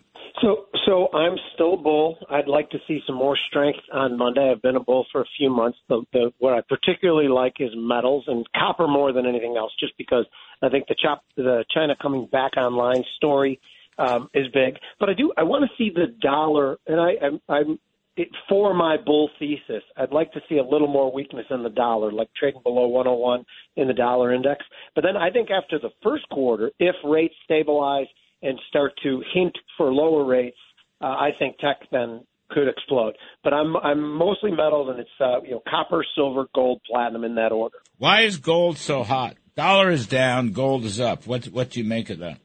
So, 0.92 1.08
I'm 1.14 1.36
still 1.54 1.72
a 1.72 1.76
bull. 1.78 2.18
I'd 2.28 2.48
like 2.48 2.68
to 2.68 2.78
see 2.86 3.00
some 3.06 3.16
more 3.16 3.34
strength 3.48 3.78
on 3.94 4.18
Monday. 4.18 4.50
I've 4.50 4.60
been 4.60 4.76
a 4.76 4.80
bull 4.80 5.06
for 5.10 5.22
a 5.22 5.26
few 5.38 5.48
months. 5.48 5.78
The, 5.88 6.02
the, 6.12 6.32
what 6.36 6.52
I 6.52 6.60
particularly 6.68 7.28
like 7.28 7.54
is 7.60 7.70
metals 7.74 8.24
and 8.26 8.44
copper 8.54 8.86
more 8.86 9.10
than 9.10 9.24
anything 9.24 9.56
else, 9.56 9.72
just 9.80 9.96
because 9.96 10.26
I 10.60 10.68
think 10.68 10.88
the 10.88 10.96
chop, 11.02 11.24
the 11.34 11.64
China 11.74 11.94
coming 12.02 12.28
back 12.30 12.58
online 12.58 13.04
story 13.16 13.58
um, 13.96 14.28
is 14.34 14.48
big. 14.52 14.74
But 15.00 15.08
I 15.08 15.14
do, 15.14 15.32
I 15.38 15.44
want 15.44 15.64
to 15.64 15.70
see 15.78 15.90
the 15.94 16.14
dollar, 16.20 16.76
and 16.86 17.00
I, 17.00 17.12
I'm, 17.24 17.40
I'm 17.48 17.78
it, 18.18 18.28
for 18.46 18.74
my 18.74 18.98
bull 18.98 19.30
thesis, 19.38 19.82
I'd 19.96 20.12
like 20.12 20.30
to 20.32 20.40
see 20.46 20.58
a 20.58 20.62
little 20.62 20.88
more 20.88 21.10
weakness 21.10 21.46
in 21.48 21.62
the 21.62 21.70
dollar, 21.70 22.12
like 22.12 22.28
trading 22.38 22.60
below 22.62 22.86
101 22.88 23.46
in 23.76 23.88
the 23.88 23.94
dollar 23.94 24.34
index. 24.34 24.62
But 24.94 25.04
then 25.04 25.16
I 25.16 25.30
think 25.30 25.48
after 25.50 25.78
the 25.78 25.88
first 26.02 26.28
quarter, 26.28 26.70
if 26.78 26.94
rates 27.02 27.34
stabilize 27.44 28.08
and 28.42 28.60
start 28.68 28.92
to 29.04 29.22
hint 29.32 29.56
for 29.78 29.90
lower 29.90 30.26
rates, 30.26 30.58
uh, 31.02 31.06
I 31.06 31.30
think 31.38 31.58
tech 31.58 31.78
then 31.90 32.24
could 32.50 32.68
explode. 32.68 33.14
But 33.42 33.54
I'm 33.54 33.76
I'm 33.76 34.14
mostly 34.14 34.50
metals, 34.50 34.88
and 34.90 35.00
it's 35.00 35.10
uh, 35.20 35.40
you 35.42 35.52
know 35.52 35.62
copper, 35.68 36.04
silver, 36.14 36.46
gold, 36.54 36.80
platinum 36.88 37.24
in 37.24 37.34
that 37.36 37.52
order. 37.52 37.78
Why 37.98 38.22
is 38.22 38.36
gold 38.36 38.78
so 38.78 39.02
hot? 39.02 39.36
Dollar 39.56 39.90
is 39.90 40.06
down, 40.06 40.52
gold 40.52 40.84
is 40.84 41.00
up. 41.00 41.26
What 41.26 41.46
what 41.46 41.70
do 41.70 41.80
you 41.80 41.88
make 41.88 42.10
of 42.10 42.18
that? 42.18 42.38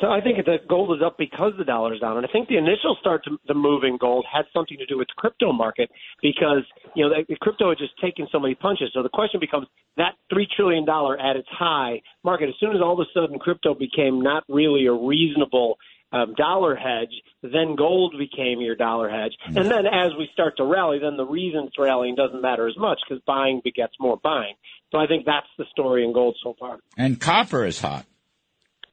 So 0.00 0.06
I 0.06 0.22
think 0.22 0.38
that 0.46 0.66
gold 0.66 0.96
is 0.96 1.02
up 1.04 1.18
because 1.18 1.52
the 1.58 1.64
dollar 1.64 1.92
is 1.92 2.00
down, 2.00 2.16
and 2.16 2.24
I 2.24 2.32
think 2.32 2.48
the 2.48 2.56
initial 2.56 2.96
start 3.00 3.22
to 3.24 3.36
the 3.46 3.54
move 3.54 3.84
in 3.84 3.98
gold 3.98 4.24
had 4.24 4.46
something 4.52 4.78
to 4.78 4.86
do 4.86 4.96
with 4.96 5.08
the 5.08 5.14
crypto 5.18 5.52
market 5.52 5.90
because 6.22 6.64
you 6.96 7.04
know 7.06 7.14
the 7.28 7.36
crypto 7.36 7.68
had 7.68 7.78
just 7.78 7.92
taken 8.00 8.26
so 8.32 8.40
many 8.40 8.54
punches. 8.54 8.90
So 8.94 9.02
the 9.02 9.10
question 9.10 9.40
becomes 9.40 9.66
that 9.98 10.14
three 10.32 10.48
trillion 10.56 10.86
dollar 10.86 11.20
at 11.20 11.36
its 11.36 11.48
high 11.50 12.00
market. 12.24 12.48
As 12.48 12.54
soon 12.58 12.74
as 12.74 12.80
all 12.82 12.94
of 12.94 13.06
a 13.06 13.10
sudden 13.12 13.38
crypto 13.38 13.74
became 13.74 14.22
not 14.22 14.44
really 14.48 14.86
a 14.86 14.92
reasonable 14.92 15.76
um, 16.12 16.34
dollar 16.34 16.74
hedge, 16.74 17.12
then 17.42 17.76
gold 17.76 18.14
became 18.18 18.60
your 18.60 18.76
dollar 18.76 19.08
hedge, 19.08 19.32
and 19.46 19.70
then 19.70 19.86
as 19.86 20.10
we 20.18 20.28
start 20.32 20.56
to 20.56 20.64
rally, 20.64 20.98
then 20.98 21.16
the 21.16 21.26
reason 21.26 21.64
it's 21.66 21.78
rallying 21.78 22.14
doesn't 22.14 22.42
matter 22.42 22.66
as 22.66 22.76
much 22.76 22.98
because 23.08 23.22
buying 23.26 23.60
begets 23.62 23.94
more 24.00 24.18
buying. 24.22 24.54
So 24.90 24.98
I 24.98 25.06
think 25.06 25.24
that's 25.24 25.46
the 25.56 25.64
story 25.70 26.04
in 26.04 26.12
gold 26.12 26.36
so 26.42 26.54
far. 26.58 26.78
And 26.96 27.20
copper 27.20 27.64
is 27.64 27.80
hot. 27.80 28.06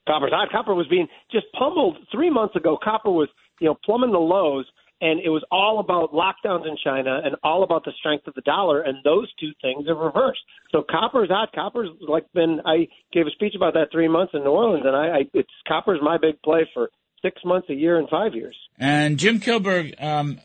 Copper's 0.08 0.32
hot. 0.32 0.50
Copper 0.52 0.74
was 0.74 0.88
being 0.88 1.08
just 1.32 1.46
pummeled 1.58 1.98
three 2.12 2.30
months 2.30 2.56
ago. 2.56 2.78
Copper 2.82 3.12
was, 3.12 3.30
you 3.60 3.68
know, 3.68 3.78
plumbing 3.84 4.12
the 4.12 4.20
lows, 4.20 4.66
and 5.02 5.20
it 5.20 5.30
was 5.30 5.44
all 5.52 5.80
about 5.80 6.12
lockdowns 6.14 6.68
in 6.68 6.78
China 6.84 7.22
and 7.24 7.36
all 7.44 7.64
about 7.64 7.84
the 7.84 7.92
strength 8.00 8.26
of 8.28 8.34
the 8.34 8.42
dollar, 8.42 8.82
and 8.82 8.98
those 9.04 9.32
two 9.40 9.52
things 9.62 9.88
are 9.88 9.96
reversed. 9.96 10.40
So 10.72 10.84
copper's 10.90 11.30
hot. 11.30 11.52
Copper's 11.54 11.90
like 12.08 12.26
been. 12.34 12.62
I 12.66 12.88
gave 13.12 13.28
a 13.28 13.32
speech 13.32 13.54
about 13.56 13.74
that 13.74 13.92
three 13.92 14.08
months 14.08 14.34
in 14.34 14.44
New 14.44 14.50
Orleans, 14.50 14.86
and 14.86 14.96
I, 14.96 15.08
I 15.08 15.22
it's 15.34 15.50
copper's 15.68 16.00
my 16.02 16.18
big 16.18 16.42
play 16.42 16.68
for 16.74 16.90
six 17.22 17.44
months, 17.44 17.70
a 17.70 17.74
year, 17.74 17.98
and 17.98 18.10
five 18.10 18.36
years. 18.36 18.56
And 18.78 19.18
Jim 19.18 19.40
Kilburg, 19.40 19.96
um, 20.00 20.40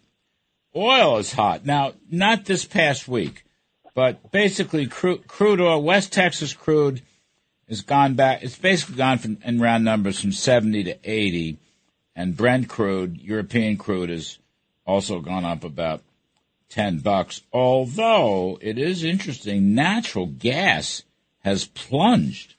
oil 0.74 1.18
is 1.18 1.32
hot 1.32 1.66
now. 1.66 1.92
Not 2.10 2.44
this 2.44 2.64
past 2.64 3.08
week, 3.08 3.44
but 3.94 4.30
basically 4.32 4.86
crude, 4.86 5.26
crude 5.26 5.60
oil, 5.60 5.82
West 5.82 6.12
Texas 6.12 6.52
crude 6.52 7.02
has 7.68 7.82
gone 7.82 8.14
back. 8.14 8.42
It's 8.42 8.58
basically 8.58 8.96
gone 8.96 9.18
from 9.18 9.38
in 9.44 9.60
round 9.60 9.84
numbers 9.84 10.20
from 10.20 10.32
70 10.32 10.84
to 10.84 10.98
80, 11.04 11.58
and 12.16 12.36
Brent 12.36 12.68
crude, 12.68 13.20
European 13.20 13.76
crude, 13.76 14.10
has 14.10 14.38
also 14.86 15.20
gone 15.20 15.44
up 15.44 15.64
about 15.64 16.02
10 16.70 16.98
bucks. 16.98 17.42
Although 17.52 18.58
it 18.60 18.78
is 18.78 19.04
interesting, 19.04 19.74
natural 19.74 20.26
gas 20.26 21.02
has 21.40 21.66
plunged. 21.66 22.54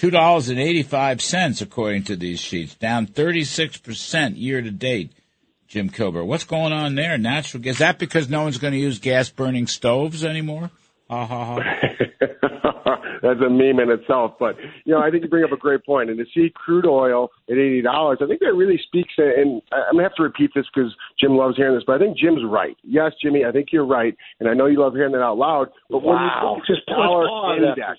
Two 0.00 0.08
dollars 0.08 0.48
and 0.48 0.58
eighty-five 0.58 1.20
cents, 1.20 1.60
according 1.60 2.04
to 2.04 2.16
these 2.16 2.40
sheets, 2.40 2.74
down 2.74 3.04
thirty-six 3.04 3.76
percent 3.76 4.38
year 4.38 4.62
to 4.62 4.70
date. 4.70 5.12
Jim 5.68 5.90
Kilburg, 5.90 6.26
what's 6.26 6.44
going 6.44 6.72
on 6.72 6.94
there? 6.94 7.18
Natural 7.18 7.62
gas? 7.62 7.74
Is 7.74 7.78
that 7.80 7.98
because 7.98 8.30
no 8.30 8.44
one's 8.44 8.56
going 8.56 8.72
to 8.72 8.78
use 8.78 8.98
gas-burning 8.98 9.66
stoves 9.66 10.24
anymore? 10.24 10.70
Ha 11.10 11.26
ha 11.26 11.44
ha. 11.44 11.60
That's 13.22 13.40
a 13.40 13.50
meme 13.50 13.80
in 13.80 13.90
itself. 13.90 14.34
But, 14.38 14.56
you 14.84 14.94
know, 14.94 15.00
I 15.00 15.10
think 15.10 15.22
you 15.22 15.28
bring 15.28 15.44
up 15.44 15.52
a 15.52 15.56
great 15.56 15.84
point. 15.84 16.10
And 16.10 16.18
to 16.18 16.24
see 16.34 16.52
crude 16.54 16.86
oil 16.86 17.28
at 17.48 17.54
$80, 17.54 18.22
I 18.22 18.26
think 18.26 18.40
that 18.40 18.54
really 18.54 18.80
speaks, 18.86 19.12
and 19.16 19.62
I'm 19.72 19.92
going 19.92 20.04
to 20.04 20.08
have 20.08 20.14
to 20.16 20.22
repeat 20.22 20.50
this 20.54 20.66
because 20.74 20.94
Jim 21.18 21.36
loves 21.36 21.56
hearing 21.56 21.74
this, 21.74 21.84
but 21.86 21.96
I 21.96 21.98
think 21.98 22.16
Jim's 22.16 22.42
right. 22.44 22.76
Yes, 22.82 23.12
Jimmy, 23.22 23.44
I 23.44 23.52
think 23.52 23.68
you're 23.72 23.86
right. 23.86 24.16
And 24.40 24.48
I 24.48 24.54
know 24.54 24.66
you 24.66 24.80
love 24.80 24.94
hearing 24.94 25.12
that 25.12 25.22
out 25.22 25.38
loud. 25.38 25.68
But 25.90 26.02
when 26.02 26.16
wow. 26.16 26.56
you 26.56 26.74
just 26.74 26.86
dollar 26.86 27.56
index, 27.56 27.98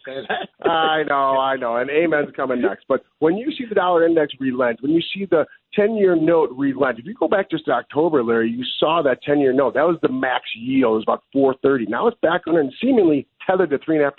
I 0.64 1.04
know, 1.08 1.38
I 1.40 1.56
know. 1.58 1.78
And 1.78 1.90
amen's 1.90 2.36
coming 2.36 2.62
next. 2.62 2.86
But 2.88 3.04
when 3.20 3.38
you 3.38 3.52
see 3.58 3.66
the 3.68 3.76
dollar 3.76 4.06
index 4.06 4.34
relent, 4.40 4.82
when 4.82 4.92
you 4.92 5.02
see 5.14 5.26
the 5.26 5.46
10 5.74 5.96
year 5.96 6.16
note 6.16 6.50
relent. 6.56 7.00
If 7.00 7.06
you 7.06 7.14
go 7.14 7.28
back 7.28 7.50
just 7.50 7.66
to 7.66 7.72
October, 7.72 8.24
Larry, 8.24 8.50
you 8.50 8.64
saw 8.80 9.02
that 9.04 9.22
10 9.24 9.40
year 9.40 9.54
note. 9.54 9.74
That 9.74 9.88
was 9.88 9.98
the 10.02 10.12
max 10.12 10.44
yield. 10.56 10.94
It 10.94 10.96
was 10.96 11.04
about 11.04 11.24
430. 11.34 11.86
Now 11.92 12.08
it's 12.08 12.18
back 12.22 12.42
on 12.48 12.58
and 12.58 12.74
seemingly 12.82 13.28
tethered 13.46 13.70
to 13.72 13.78
3.5%. 13.80 14.12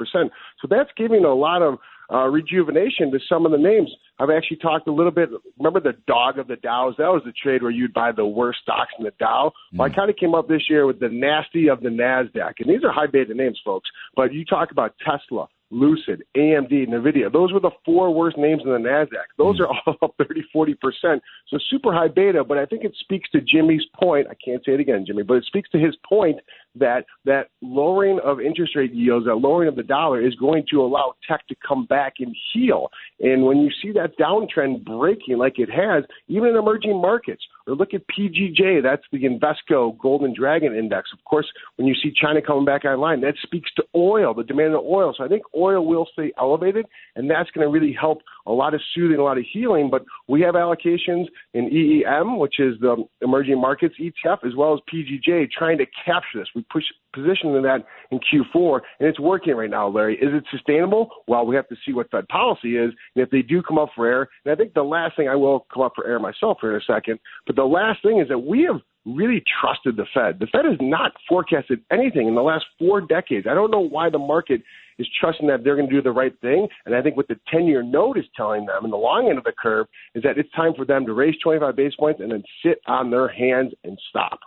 So 0.60 0.68
that's 0.68 0.90
giving 0.96 1.24
a 1.24 1.34
lot 1.34 1.62
of 1.62 1.78
uh, 2.12 2.26
rejuvenation 2.26 3.10
to 3.10 3.18
some 3.28 3.46
of 3.46 3.52
the 3.52 3.58
names. 3.58 3.90
I've 4.18 4.30
actually 4.30 4.58
talked 4.58 4.86
a 4.86 4.92
little 4.92 5.10
bit. 5.10 5.30
Remember 5.58 5.80
the 5.80 5.96
dog 6.06 6.38
of 6.38 6.46
the 6.46 6.56
Dows? 6.56 6.94
That 6.98 7.08
was 7.08 7.22
the 7.24 7.32
trade 7.32 7.62
where 7.62 7.70
you'd 7.70 7.94
buy 7.94 8.12
the 8.12 8.26
worst 8.26 8.60
stocks 8.62 8.92
in 8.98 9.04
the 9.04 9.12
Dow. 9.18 9.52
Mm. 9.72 9.78
Well, 9.78 9.90
I 9.90 9.94
kind 9.94 10.10
of 10.10 10.16
came 10.16 10.34
up 10.34 10.48
this 10.48 10.68
year 10.68 10.86
with 10.86 11.00
the 11.00 11.08
nasty 11.08 11.68
of 11.68 11.80
the 11.80 11.88
Nasdaq, 11.88 12.54
and 12.58 12.68
these 12.68 12.84
are 12.84 12.92
high 12.92 13.06
beta 13.06 13.34
names, 13.34 13.60
folks. 13.64 13.88
But 14.14 14.32
you 14.32 14.44
talk 14.44 14.70
about 14.70 14.94
Tesla, 14.98 15.48
Lucid, 15.72 16.22
AMD, 16.36 16.88
NVIDIA. 16.88 17.32
Those 17.32 17.52
were 17.52 17.60
the 17.60 17.70
four 17.84 18.14
worst 18.14 18.36
names 18.36 18.62
in 18.64 18.70
the 18.70 18.78
NASDAQ. 18.78 19.24
Those 19.38 19.58
mm. 19.58 19.62
are 19.62 19.68
all 19.86 19.96
up 20.02 20.14
30, 20.18 20.42
40%. 20.54 21.20
So 21.48 21.58
super 21.70 21.92
high 21.92 22.08
beta, 22.08 22.44
but 22.44 22.58
I 22.58 22.66
think 22.66 22.84
it 22.84 22.94
speaks 23.00 23.28
to 23.30 23.40
Jimmy's 23.40 23.84
point. 23.98 24.26
I 24.30 24.34
can't 24.34 24.62
say 24.64 24.72
it 24.72 24.80
again, 24.80 25.04
Jimmy, 25.06 25.22
but 25.22 25.34
it 25.34 25.44
speaks 25.44 25.70
to 25.70 25.78
his 25.78 25.96
point 26.06 26.38
that 26.74 27.04
that 27.24 27.48
lowering 27.60 28.20
of 28.24 28.40
interest 28.40 28.76
rate 28.76 28.92
yields, 28.92 29.26
that 29.26 29.36
lowering 29.36 29.68
of 29.68 29.76
the 29.76 29.82
dollar 29.82 30.20
is 30.20 30.34
going 30.36 30.64
to 30.70 30.82
allow 30.82 31.14
tech 31.28 31.46
to 31.48 31.56
come 31.66 31.86
back 31.86 32.14
and 32.18 32.34
heal. 32.52 32.88
And 33.20 33.44
when 33.44 33.58
you 33.58 33.70
see 33.82 33.92
that 33.92 34.18
downtrend 34.18 34.84
breaking 34.84 35.38
like 35.38 35.58
it 35.58 35.70
has, 35.70 36.04
even 36.28 36.50
in 36.50 36.56
emerging 36.56 37.00
markets, 37.00 37.42
or 37.66 37.74
look 37.74 37.94
at 37.94 38.02
PGJ, 38.08 38.82
that's 38.82 39.04
the 39.12 39.22
Invesco 39.22 39.96
Golden 39.98 40.34
Dragon 40.34 40.74
Index. 40.74 41.10
Of 41.12 41.24
course, 41.24 41.46
when 41.76 41.86
you 41.86 41.94
see 41.94 42.12
China 42.12 42.42
coming 42.42 42.64
back 42.64 42.84
online, 42.84 43.20
that 43.20 43.34
speaks 43.42 43.70
to 43.74 43.84
oil, 43.94 44.34
the 44.34 44.42
demand 44.42 44.74
of 44.74 44.84
oil. 44.84 45.14
So 45.16 45.24
I 45.24 45.28
think 45.28 45.42
oil 45.54 45.61
will 45.62 46.06
stay 46.12 46.32
elevated, 46.38 46.86
and 47.16 47.30
that's 47.30 47.50
going 47.50 47.66
to 47.66 47.72
really 47.72 47.96
help 47.98 48.18
a 48.46 48.52
lot 48.52 48.74
of 48.74 48.80
soothing, 48.94 49.18
a 49.18 49.22
lot 49.22 49.38
of 49.38 49.44
healing. 49.52 49.88
But 49.90 50.04
we 50.28 50.40
have 50.42 50.54
allocations 50.54 51.26
in 51.54 51.68
EEM, 51.70 52.38
which 52.38 52.58
is 52.58 52.74
the 52.80 53.04
emerging 53.20 53.60
markets 53.60 53.94
ETF, 54.00 54.46
as 54.46 54.54
well 54.56 54.74
as 54.74 54.80
PGJ, 54.92 55.50
trying 55.50 55.78
to 55.78 55.86
capture 56.04 56.38
this. 56.38 56.48
We 56.54 56.64
push 56.72 56.84
position 57.14 57.54
in 57.54 57.62
that 57.62 57.84
in 58.10 58.18
Q4, 58.18 58.80
and 59.00 59.08
it's 59.08 59.20
working 59.20 59.54
right 59.54 59.70
now, 59.70 59.88
Larry. 59.88 60.16
Is 60.16 60.30
it 60.32 60.44
sustainable? 60.50 61.10
Well, 61.26 61.46
we 61.46 61.56
have 61.56 61.68
to 61.68 61.76
see 61.86 61.92
what 61.92 62.10
Fed 62.10 62.28
policy 62.28 62.76
is, 62.76 62.92
and 63.14 63.22
if 63.22 63.30
they 63.30 63.42
do 63.42 63.62
come 63.62 63.78
up 63.78 63.90
for 63.94 64.06
air. 64.06 64.28
And 64.44 64.52
I 64.52 64.56
think 64.56 64.74
the 64.74 64.82
last 64.82 65.16
thing 65.16 65.28
I 65.28 65.36
will 65.36 65.66
come 65.72 65.82
up 65.82 65.92
for 65.94 66.06
air 66.06 66.18
myself 66.18 66.58
here 66.60 66.74
in 66.74 66.76
a 66.80 66.84
second, 66.84 67.18
but 67.46 67.56
the 67.56 67.64
last 67.64 68.02
thing 68.02 68.20
is 68.20 68.28
that 68.28 68.38
we 68.38 68.62
have 68.62 68.80
really 69.04 69.42
trusted 69.60 69.96
the 69.96 70.06
Fed. 70.14 70.38
The 70.38 70.46
Fed 70.46 70.64
has 70.64 70.78
not 70.80 71.12
forecasted 71.28 71.80
anything 71.90 72.28
in 72.28 72.34
the 72.34 72.42
last 72.42 72.64
four 72.78 73.00
decades. 73.00 73.46
I 73.50 73.54
don't 73.54 73.70
know 73.70 73.80
why 73.80 74.10
the 74.10 74.18
market 74.18 74.62
is 75.02 75.08
trusting 75.20 75.48
that 75.48 75.64
they're 75.64 75.76
going 75.76 75.88
to 75.88 75.94
do 75.94 76.00
the 76.00 76.12
right 76.12 76.32
thing. 76.40 76.68
And 76.86 76.94
I 76.94 77.02
think 77.02 77.16
what 77.16 77.28
the 77.28 77.36
10 77.50 77.66
year 77.66 77.82
note 77.82 78.16
is 78.16 78.24
telling 78.36 78.66
them 78.66 78.84
in 78.84 78.90
the 78.90 78.96
long 78.96 79.28
end 79.28 79.38
of 79.38 79.44
the 79.44 79.52
curve 79.52 79.88
is 80.14 80.22
that 80.22 80.38
it's 80.38 80.50
time 80.52 80.72
for 80.74 80.84
them 80.84 81.04
to 81.06 81.12
raise 81.12 81.34
25 81.42 81.76
base 81.76 81.94
points 81.98 82.20
and 82.20 82.30
then 82.30 82.44
sit 82.64 82.80
on 82.86 83.10
their 83.10 83.28
hands 83.28 83.72
and 83.84 83.98
stop. 84.08 84.38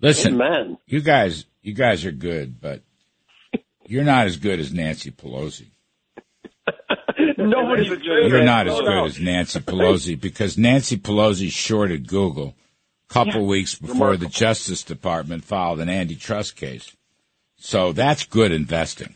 Listen, 0.00 0.34
Amen. 0.34 0.76
you 0.86 1.00
guys, 1.00 1.46
you 1.62 1.72
guys 1.72 2.04
are 2.04 2.12
good, 2.12 2.60
but 2.60 2.82
you're 3.86 4.04
not 4.04 4.26
as 4.26 4.36
good 4.36 4.58
as 4.58 4.72
Nancy 4.72 5.10
Pelosi. 5.10 5.70
Nobody's 7.38 7.88
You're 7.88 8.44
not 8.44 8.66
as 8.66 8.78
good 8.78 9.06
as 9.06 9.20
Nancy 9.20 9.60
Pelosi 9.60 10.20
because 10.20 10.58
Nancy 10.58 10.96
Pelosi 10.96 11.50
shorted 11.50 12.08
Google 12.08 12.54
a 13.08 13.12
couple 13.12 13.42
yeah. 13.42 13.48
weeks 13.48 13.74
before 13.76 13.94
Remarkable. 13.94 14.26
the 14.26 14.32
Justice 14.32 14.82
Department 14.82 15.44
filed 15.44 15.80
an 15.80 15.88
antitrust 15.88 16.56
case. 16.56 16.94
So 17.56 17.92
that's 17.92 18.24
good 18.24 18.52
investing. 18.52 19.14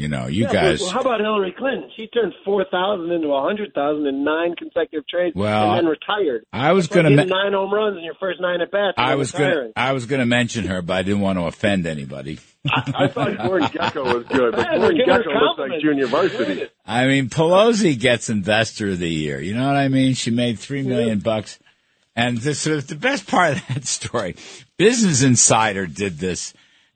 You 0.00 0.08
know, 0.08 0.28
you 0.28 0.44
yeah, 0.44 0.52
guys. 0.52 0.80
Well, 0.80 0.92
how 0.92 1.00
about 1.00 1.20
Hillary 1.20 1.54
Clinton? 1.56 1.90
She 1.94 2.06
turned 2.06 2.32
four 2.42 2.64
thousand 2.64 3.12
into 3.12 3.28
a 3.28 3.42
hundred 3.42 3.74
thousand 3.74 4.06
in 4.06 4.24
nine 4.24 4.56
consecutive 4.56 5.06
trades, 5.06 5.36
well, 5.36 5.72
and 5.72 5.78
then 5.78 5.86
retired. 5.86 6.46
I 6.54 6.72
was 6.72 6.86
going 6.88 7.04
to 7.04 7.10
me- 7.10 7.26
nine 7.26 7.52
home 7.52 7.72
runs 7.72 7.98
in 7.98 8.04
your 8.04 8.14
first 8.14 8.40
nine 8.40 8.62
at 8.62 8.70
bats. 8.70 8.94
I 8.96 9.16
was 9.16 9.30
going. 9.30 9.74
I 9.76 9.92
was 9.92 10.06
going 10.06 10.20
to 10.20 10.26
mention 10.26 10.64
her, 10.68 10.80
but 10.80 10.94
I 10.94 11.02
didn't 11.02 11.20
want 11.20 11.38
to 11.38 11.44
offend 11.44 11.86
anybody. 11.86 12.38
I, 12.66 12.92
I 12.94 13.08
thought 13.08 13.36
Gordon 13.44 13.68
Gekko 13.68 14.14
was 14.14 14.26
good, 14.26 14.52
but 14.52 14.70
Gordon 14.70 15.02
Gekko 15.06 15.26
looks 15.26 15.58
like 15.58 15.80
junior 15.82 16.06
varsity. 16.06 16.68
I 16.86 17.06
mean, 17.06 17.28
Pelosi 17.28 17.98
gets 17.98 18.30
Investor 18.30 18.88
of 18.88 19.00
the 19.00 19.10
Year. 19.10 19.38
You 19.38 19.52
know 19.52 19.66
what 19.66 19.76
I 19.76 19.88
mean? 19.88 20.14
She 20.14 20.30
made 20.30 20.58
three 20.58 20.80
million 20.82 21.18
bucks, 21.18 21.58
and 22.16 22.38
this 22.38 22.66
is 22.66 22.86
the 22.86 22.96
best 22.96 23.26
part 23.26 23.58
of 23.58 23.68
that 23.68 23.84
story. 23.84 24.36
Business 24.78 25.22
Insider 25.22 25.86
did 25.86 26.16
this 26.16 26.54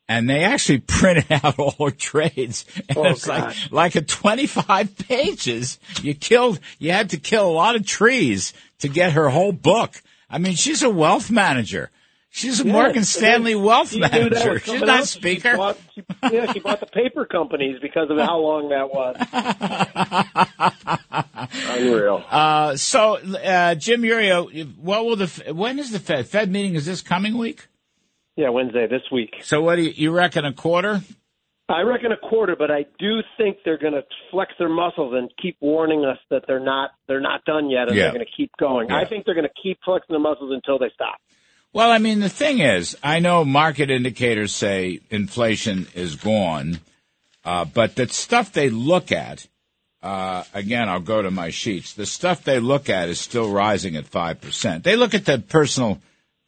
and 0.08 0.28
they 0.28 0.44
actually 0.44 0.78
printed 0.86 1.26
out 1.30 1.58
all 1.58 1.74
her 1.86 1.90
trades. 1.90 2.64
And 2.88 2.98
oh, 2.98 3.04
it's 3.04 3.26
gosh. 3.26 3.70
like, 3.70 3.94
like 3.94 3.96
a 3.96 4.02
25 4.02 4.96
pages. 5.08 5.78
You 6.02 6.14
killed, 6.14 6.60
you 6.78 6.92
had 6.92 7.10
to 7.10 7.16
kill 7.16 7.48
a 7.48 7.52
lot 7.52 7.76
of 7.76 7.86
trees 7.86 8.52
to 8.80 8.88
get 8.88 9.12
her 9.12 9.28
whole 9.28 9.52
book. 9.52 10.02
I 10.28 10.38
mean, 10.38 10.54
she's 10.54 10.82
a 10.82 10.90
wealth 10.90 11.30
manager. 11.30 11.90
She's 12.30 12.58
a 12.58 12.64
Morgan 12.64 13.04
Stanley 13.04 13.54
wealth 13.54 13.94
manager. 13.96 14.58
She's 14.58 14.80
not 14.80 15.06
speaker. 15.06 15.52
She 15.52 15.56
bought, 15.56 15.78
she, 15.94 16.02
yeah, 16.32 16.52
she 16.52 16.58
bought 16.58 16.80
the 16.80 16.86
paper 16.86 17.24
companies 17.24 17.78
because 17.80 18.10
of 18.10 18.18
how 18.18 18.38
long 18.38 18.70
that 18.70 18.92
was. 18.92 19.14
Unreal. 21.68 22.24
Uh, 22.28 22.76
so, 22.76 23.18
uh, 23.18 23.76
Jim 23.76 24.02
Iuorio, 24.02 24.76
what 24.78 25.04
will 25.04 25.14
the, 25.14 25.52
when 25.54 25.78
is 25.78 25.92
the 25.92 26.00
Fed? 26.00 26.26
Fed 26.26 26.50
meeting 26.50 26.74
is 26.74 26.86
this 26.86 27.02
coming 27.02 27.38
week? 27.38 27.68
Yeah, 28.36 28.48
Wednesday 28.48 28.86
this 28.88 29.02
week. 29.12 29.36
So 29.42 29.62
what 29.62 29.76
do 29.76 29.82
you, 29.82 29.92
you 29.94 30.10
reckon 30.10 30.44
a 30.44 30.52
quarter? 30.52 31.02
I 31.68 31.80
reckon 31.80 32.12
a 32.12 32.16
quarter, 32.16 32.56
but 32.58 32.70
I 32.70 32.84
do 32.98 33.20
think 33.38 33.58
they're 33.64 33.78
going 33.78 33.94
to 33.94 34.02
flex 34.30 34.52
their 34.58 34.68
muscles 34.68 35.14
and 35.16 35.30
keep 35.40 35.56
warning 35.60 36.04
us 36.04 36.18
that 36.30 36.42
they're 36.46 36.60
not 36.60 36.90
they're 37.08 37.22
not 37.22 37.44
done 37.46 37.70
yet, 37.70 37.88
and 37.88 37.96
yeah. 37.96 38.04
they're 38.04 38.12
going 38.12 38.26
to 38.26 38.32
keep 38.36 38.50
going. 38.58 38.88
Yeah. 38.90 38.98
I 38.98 39.06
think 39.06 39.24
they're 39.24 39.34
going 39.34 39.46
to 39.46 39.62
keep 39.62 39.78
flexing 39.84 40.12
their 40.12 40.20
muscles 40.20 40.52
until 40.52 40.78
they 40.78 40.90
stop. 40.94 41.16
Well, 41.72 41.90
I 41.90 41.98
mean, 41.98 42.20
the 42.20 42.28
thing 42.28 42.58
is, 42.58 42.96
I 43.02 43.18
know 43.18 43.44
market 43.44 43.90
indicators 43.90 44.52
say 44.52 45.00
inflation 45.10 45.88
is 45.94 46.16
gone, 46.16 46.80
uh, 47.44 47.64
but 47.64 47.96
the 47.96 48.08
stuff 48.08 48.52
they 48.52 48.68
look 48.68 49.10
at, 49.10 49.48
uh, 50.02 50.44
again, 50.52 50.88
I'll 50.88 51.00
go 51.00 51.22
to 51.22 51.30
my 51.30 51.48
sheets. 51.48 51.94
The 51.94 52.06
stuff 52.06 52.44
they 52.44 52.60
look 52.60 52.90
at 52.90 53.08
is 53.08 53.18
still 53.18 53.50
rising 53.50 53.96
at 53.96 54.06
five 54.06 54.40
percent. 54.42 54.84
They 54.84 54.96
look 54.96 55.14
at 55.14 55.24
the 55.24 55.38
personal 55.38 55.98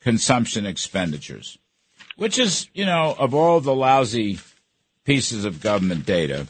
consumption 0.01 0.66
expenditures 0.66 1.57
which 2.16 2.38
is, 2.38 2.68
you 2.74 2.85
know, 2.85 3.14
of 3.18 3.35
all 3.35 3.61
the 3.61 3.74
lousy 3.74 4.38
pieces 5.05 5.44
of 5.44 5.61
government 5.62 6.05
data, 6.05 6.46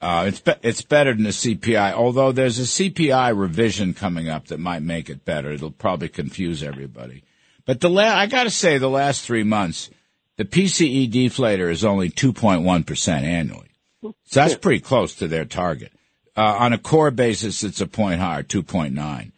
uh, 0.00 0.24
it's 0.28 0.40
be- 0.40 0.52
it's 0.62 0.82
better 0.82 1.12
than 1.14 1.24
the 1.24 1.32
CPI. 1.32 1.92
Although 1.92 2.32
there's 2.32 2.58
a 2.58 2.66
CPI 2.66 3.30
revision 3.36 3.94
coming 3.94 4.28
up 4.28 4.46
that 4.46 4.58
might 4.58 4.82
make 4.82 5.10
it 5.10 5.24
better. 5.24 5.52
It'll 5.52 5.70
probably 5.70 6.08
confuse 6.08 6.62
everybody. 6.62 7.22
But 7.66 7.80
the 7.80 7.90
la- 7.90 8.04
I 8.16 8.26
got 8.26 8.44
to 8.44 8.50
say, 8.50 8.78
the 8.78 8.88
last 8.88 9.24
three 9.24 9.42
months, 9.42 9.90
the 10.36 10.44
PCE 10.44 11.10
deflator 11.10 11.70
is 11.70 11.84
only 11.84 12.10
2.1 12.10 12.86
percent 12.86 13.26
annually. 13.26 13.68
So 14.02 14.14
that's 14.32 14.54
pretty 14.60 14.80
close 14.80 15.14
to 15.16 15.28
their 15.28 15.44
target. 15.44 15.92
Uh, 16.36 16.56
on 16.58 16.72
a 16.72 16.78
core 16.78 17.10
basis, 17.10 17.62
it's 17.62 17.80
a 17.80 17.86
point 17.86 18.20
higher, 18.20 18.42
2.9. 18.42 19.32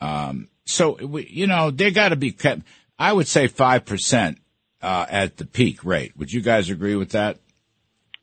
Um, 0.00 0.48
so 0.64 0.92
we, 1.04 1.26
you 1.26 1.46
know, 1.46 1.70
they 1.70 1.90
got 1.90 2.10
to 2.10 2.16
be 2.16 2.30
kept. 2.30 2.62
I 2.98 3.12
would 3.12 3.26
say 3.26 3.48
five 3.48 3.84
percent 3.84 4.38
uh, 4.82 5.06
at 5.08 5.36
the 5.36 5.46
peak 5.46 5.84
rate. 5.84 6.16
Would 6.16 6.32
you 6.32 6.40
guys 6.40 6.70
agree 6.70 6.96
with 6.96 7.10
that? 7.10 7.38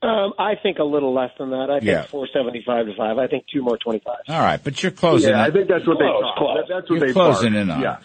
Um, 0.01 0.33
I 0.37 0.55
think 0.61 0.79
a 0.79 0.83
little 0.83 1.13
less 1.13 1.31
than 1.39 1.51
that. 1.51 1.69
I 1.69 1.79
think 1.79 1.89
yeah. 1.89 2.03
475 2.03 2.87
to 2.87 2.95
5. 2.95 3.17
I 3.17 3.27
think 3.27 3.45
two 3.51 3.61
more 3.61 3.77
25. 3.77 4.15
All 4.27 4.39
right, 4.39 4.61
but 4.61 4.83
you're 4.83 4.91
closing. 4.91 5.29
Yeah, 5.29 5.45
in. 5.45 5.51
I 5.51 5.53
think 5.53 5.69
that's 5.69 5.87
what 5.87 5.97
close, 5.97 6.23
they 6.23 6.37
close. 6.37 6.57
That's 6.67 6.89
what 6.89 6.99
you're 6.99 7.07
they 7.07 7.13
closing 7.13 7.55
in 7.55 7.69
on. 7.69 7.81
Yes. 7.81 8.01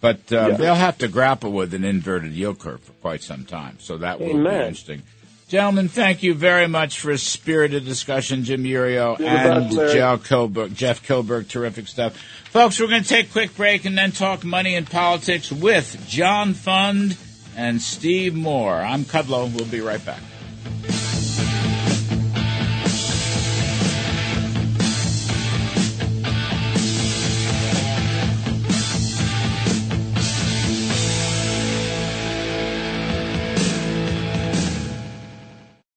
But 0.00 0.32
uh, 0.32 0.48
yes. 0.50 0.58
they'll 0.58 0.74
have 0.74 0.98
to 0.98 1.08
grapple 1.08 1.50
with 1.50 1.74
an 1.74 1.82
inverted 1.82 2.32
yield 2.32 2.60
curve 2.60 2.80
for 2.80 2.92
quite 2.92 3.22
some 3.22 3.44
time. 3.44 3.78
So 3.80 3.98
that 3.98 4.20
will 4.20 4.30
Amen. 4.30 4.44
be 4.44 4.66
interesting. 4.66 5.02
Gentlemen, 5.48 5.88
thank 5.88 6.22
you 6.22 6.34
very 6.34 6.68
much 6.68 7.00
for 7.00 7.10
a 7.10 7.18
spirited 7.18 7.84
discussion, 7.84 8.44
Jim 8.44 8.64
Iuorio 8.64 9.20
and 9.20 9.70
Jeff 9.70 10.28
Kilburg. 10.28 10.74
Jeff 10.74 11.02
Kilburg, 11.02 11.48
terrific 11.48 11.88
stuff. 11.88 12.16
Folks, 12.50 12.80
we're 12.80 12.88
going 12.88 13.02
to 13.02 13.08
take 13.08 13.28
a 13.28 13.32
quick 13.32 13.56
break 13.56 13.84
and 13.84 13.96
then 13.98 14.12
talk 14.12 14.44
money 14.44 14.74
and 14.74 14.88
politics 14.88 15.50
with 15.50 16.06
John 16.08 16.54
Fund 16.54 17.16
and 17.56 17.80
Steve 17.80 18.34
Moore. 18.34 18.74
I'm 18.74 19.04
Kudlow. 19.04 19.54
We'll 19.54 19.66
be 19.66 19.80
right 19.80 20.04
back. 20.04 20.20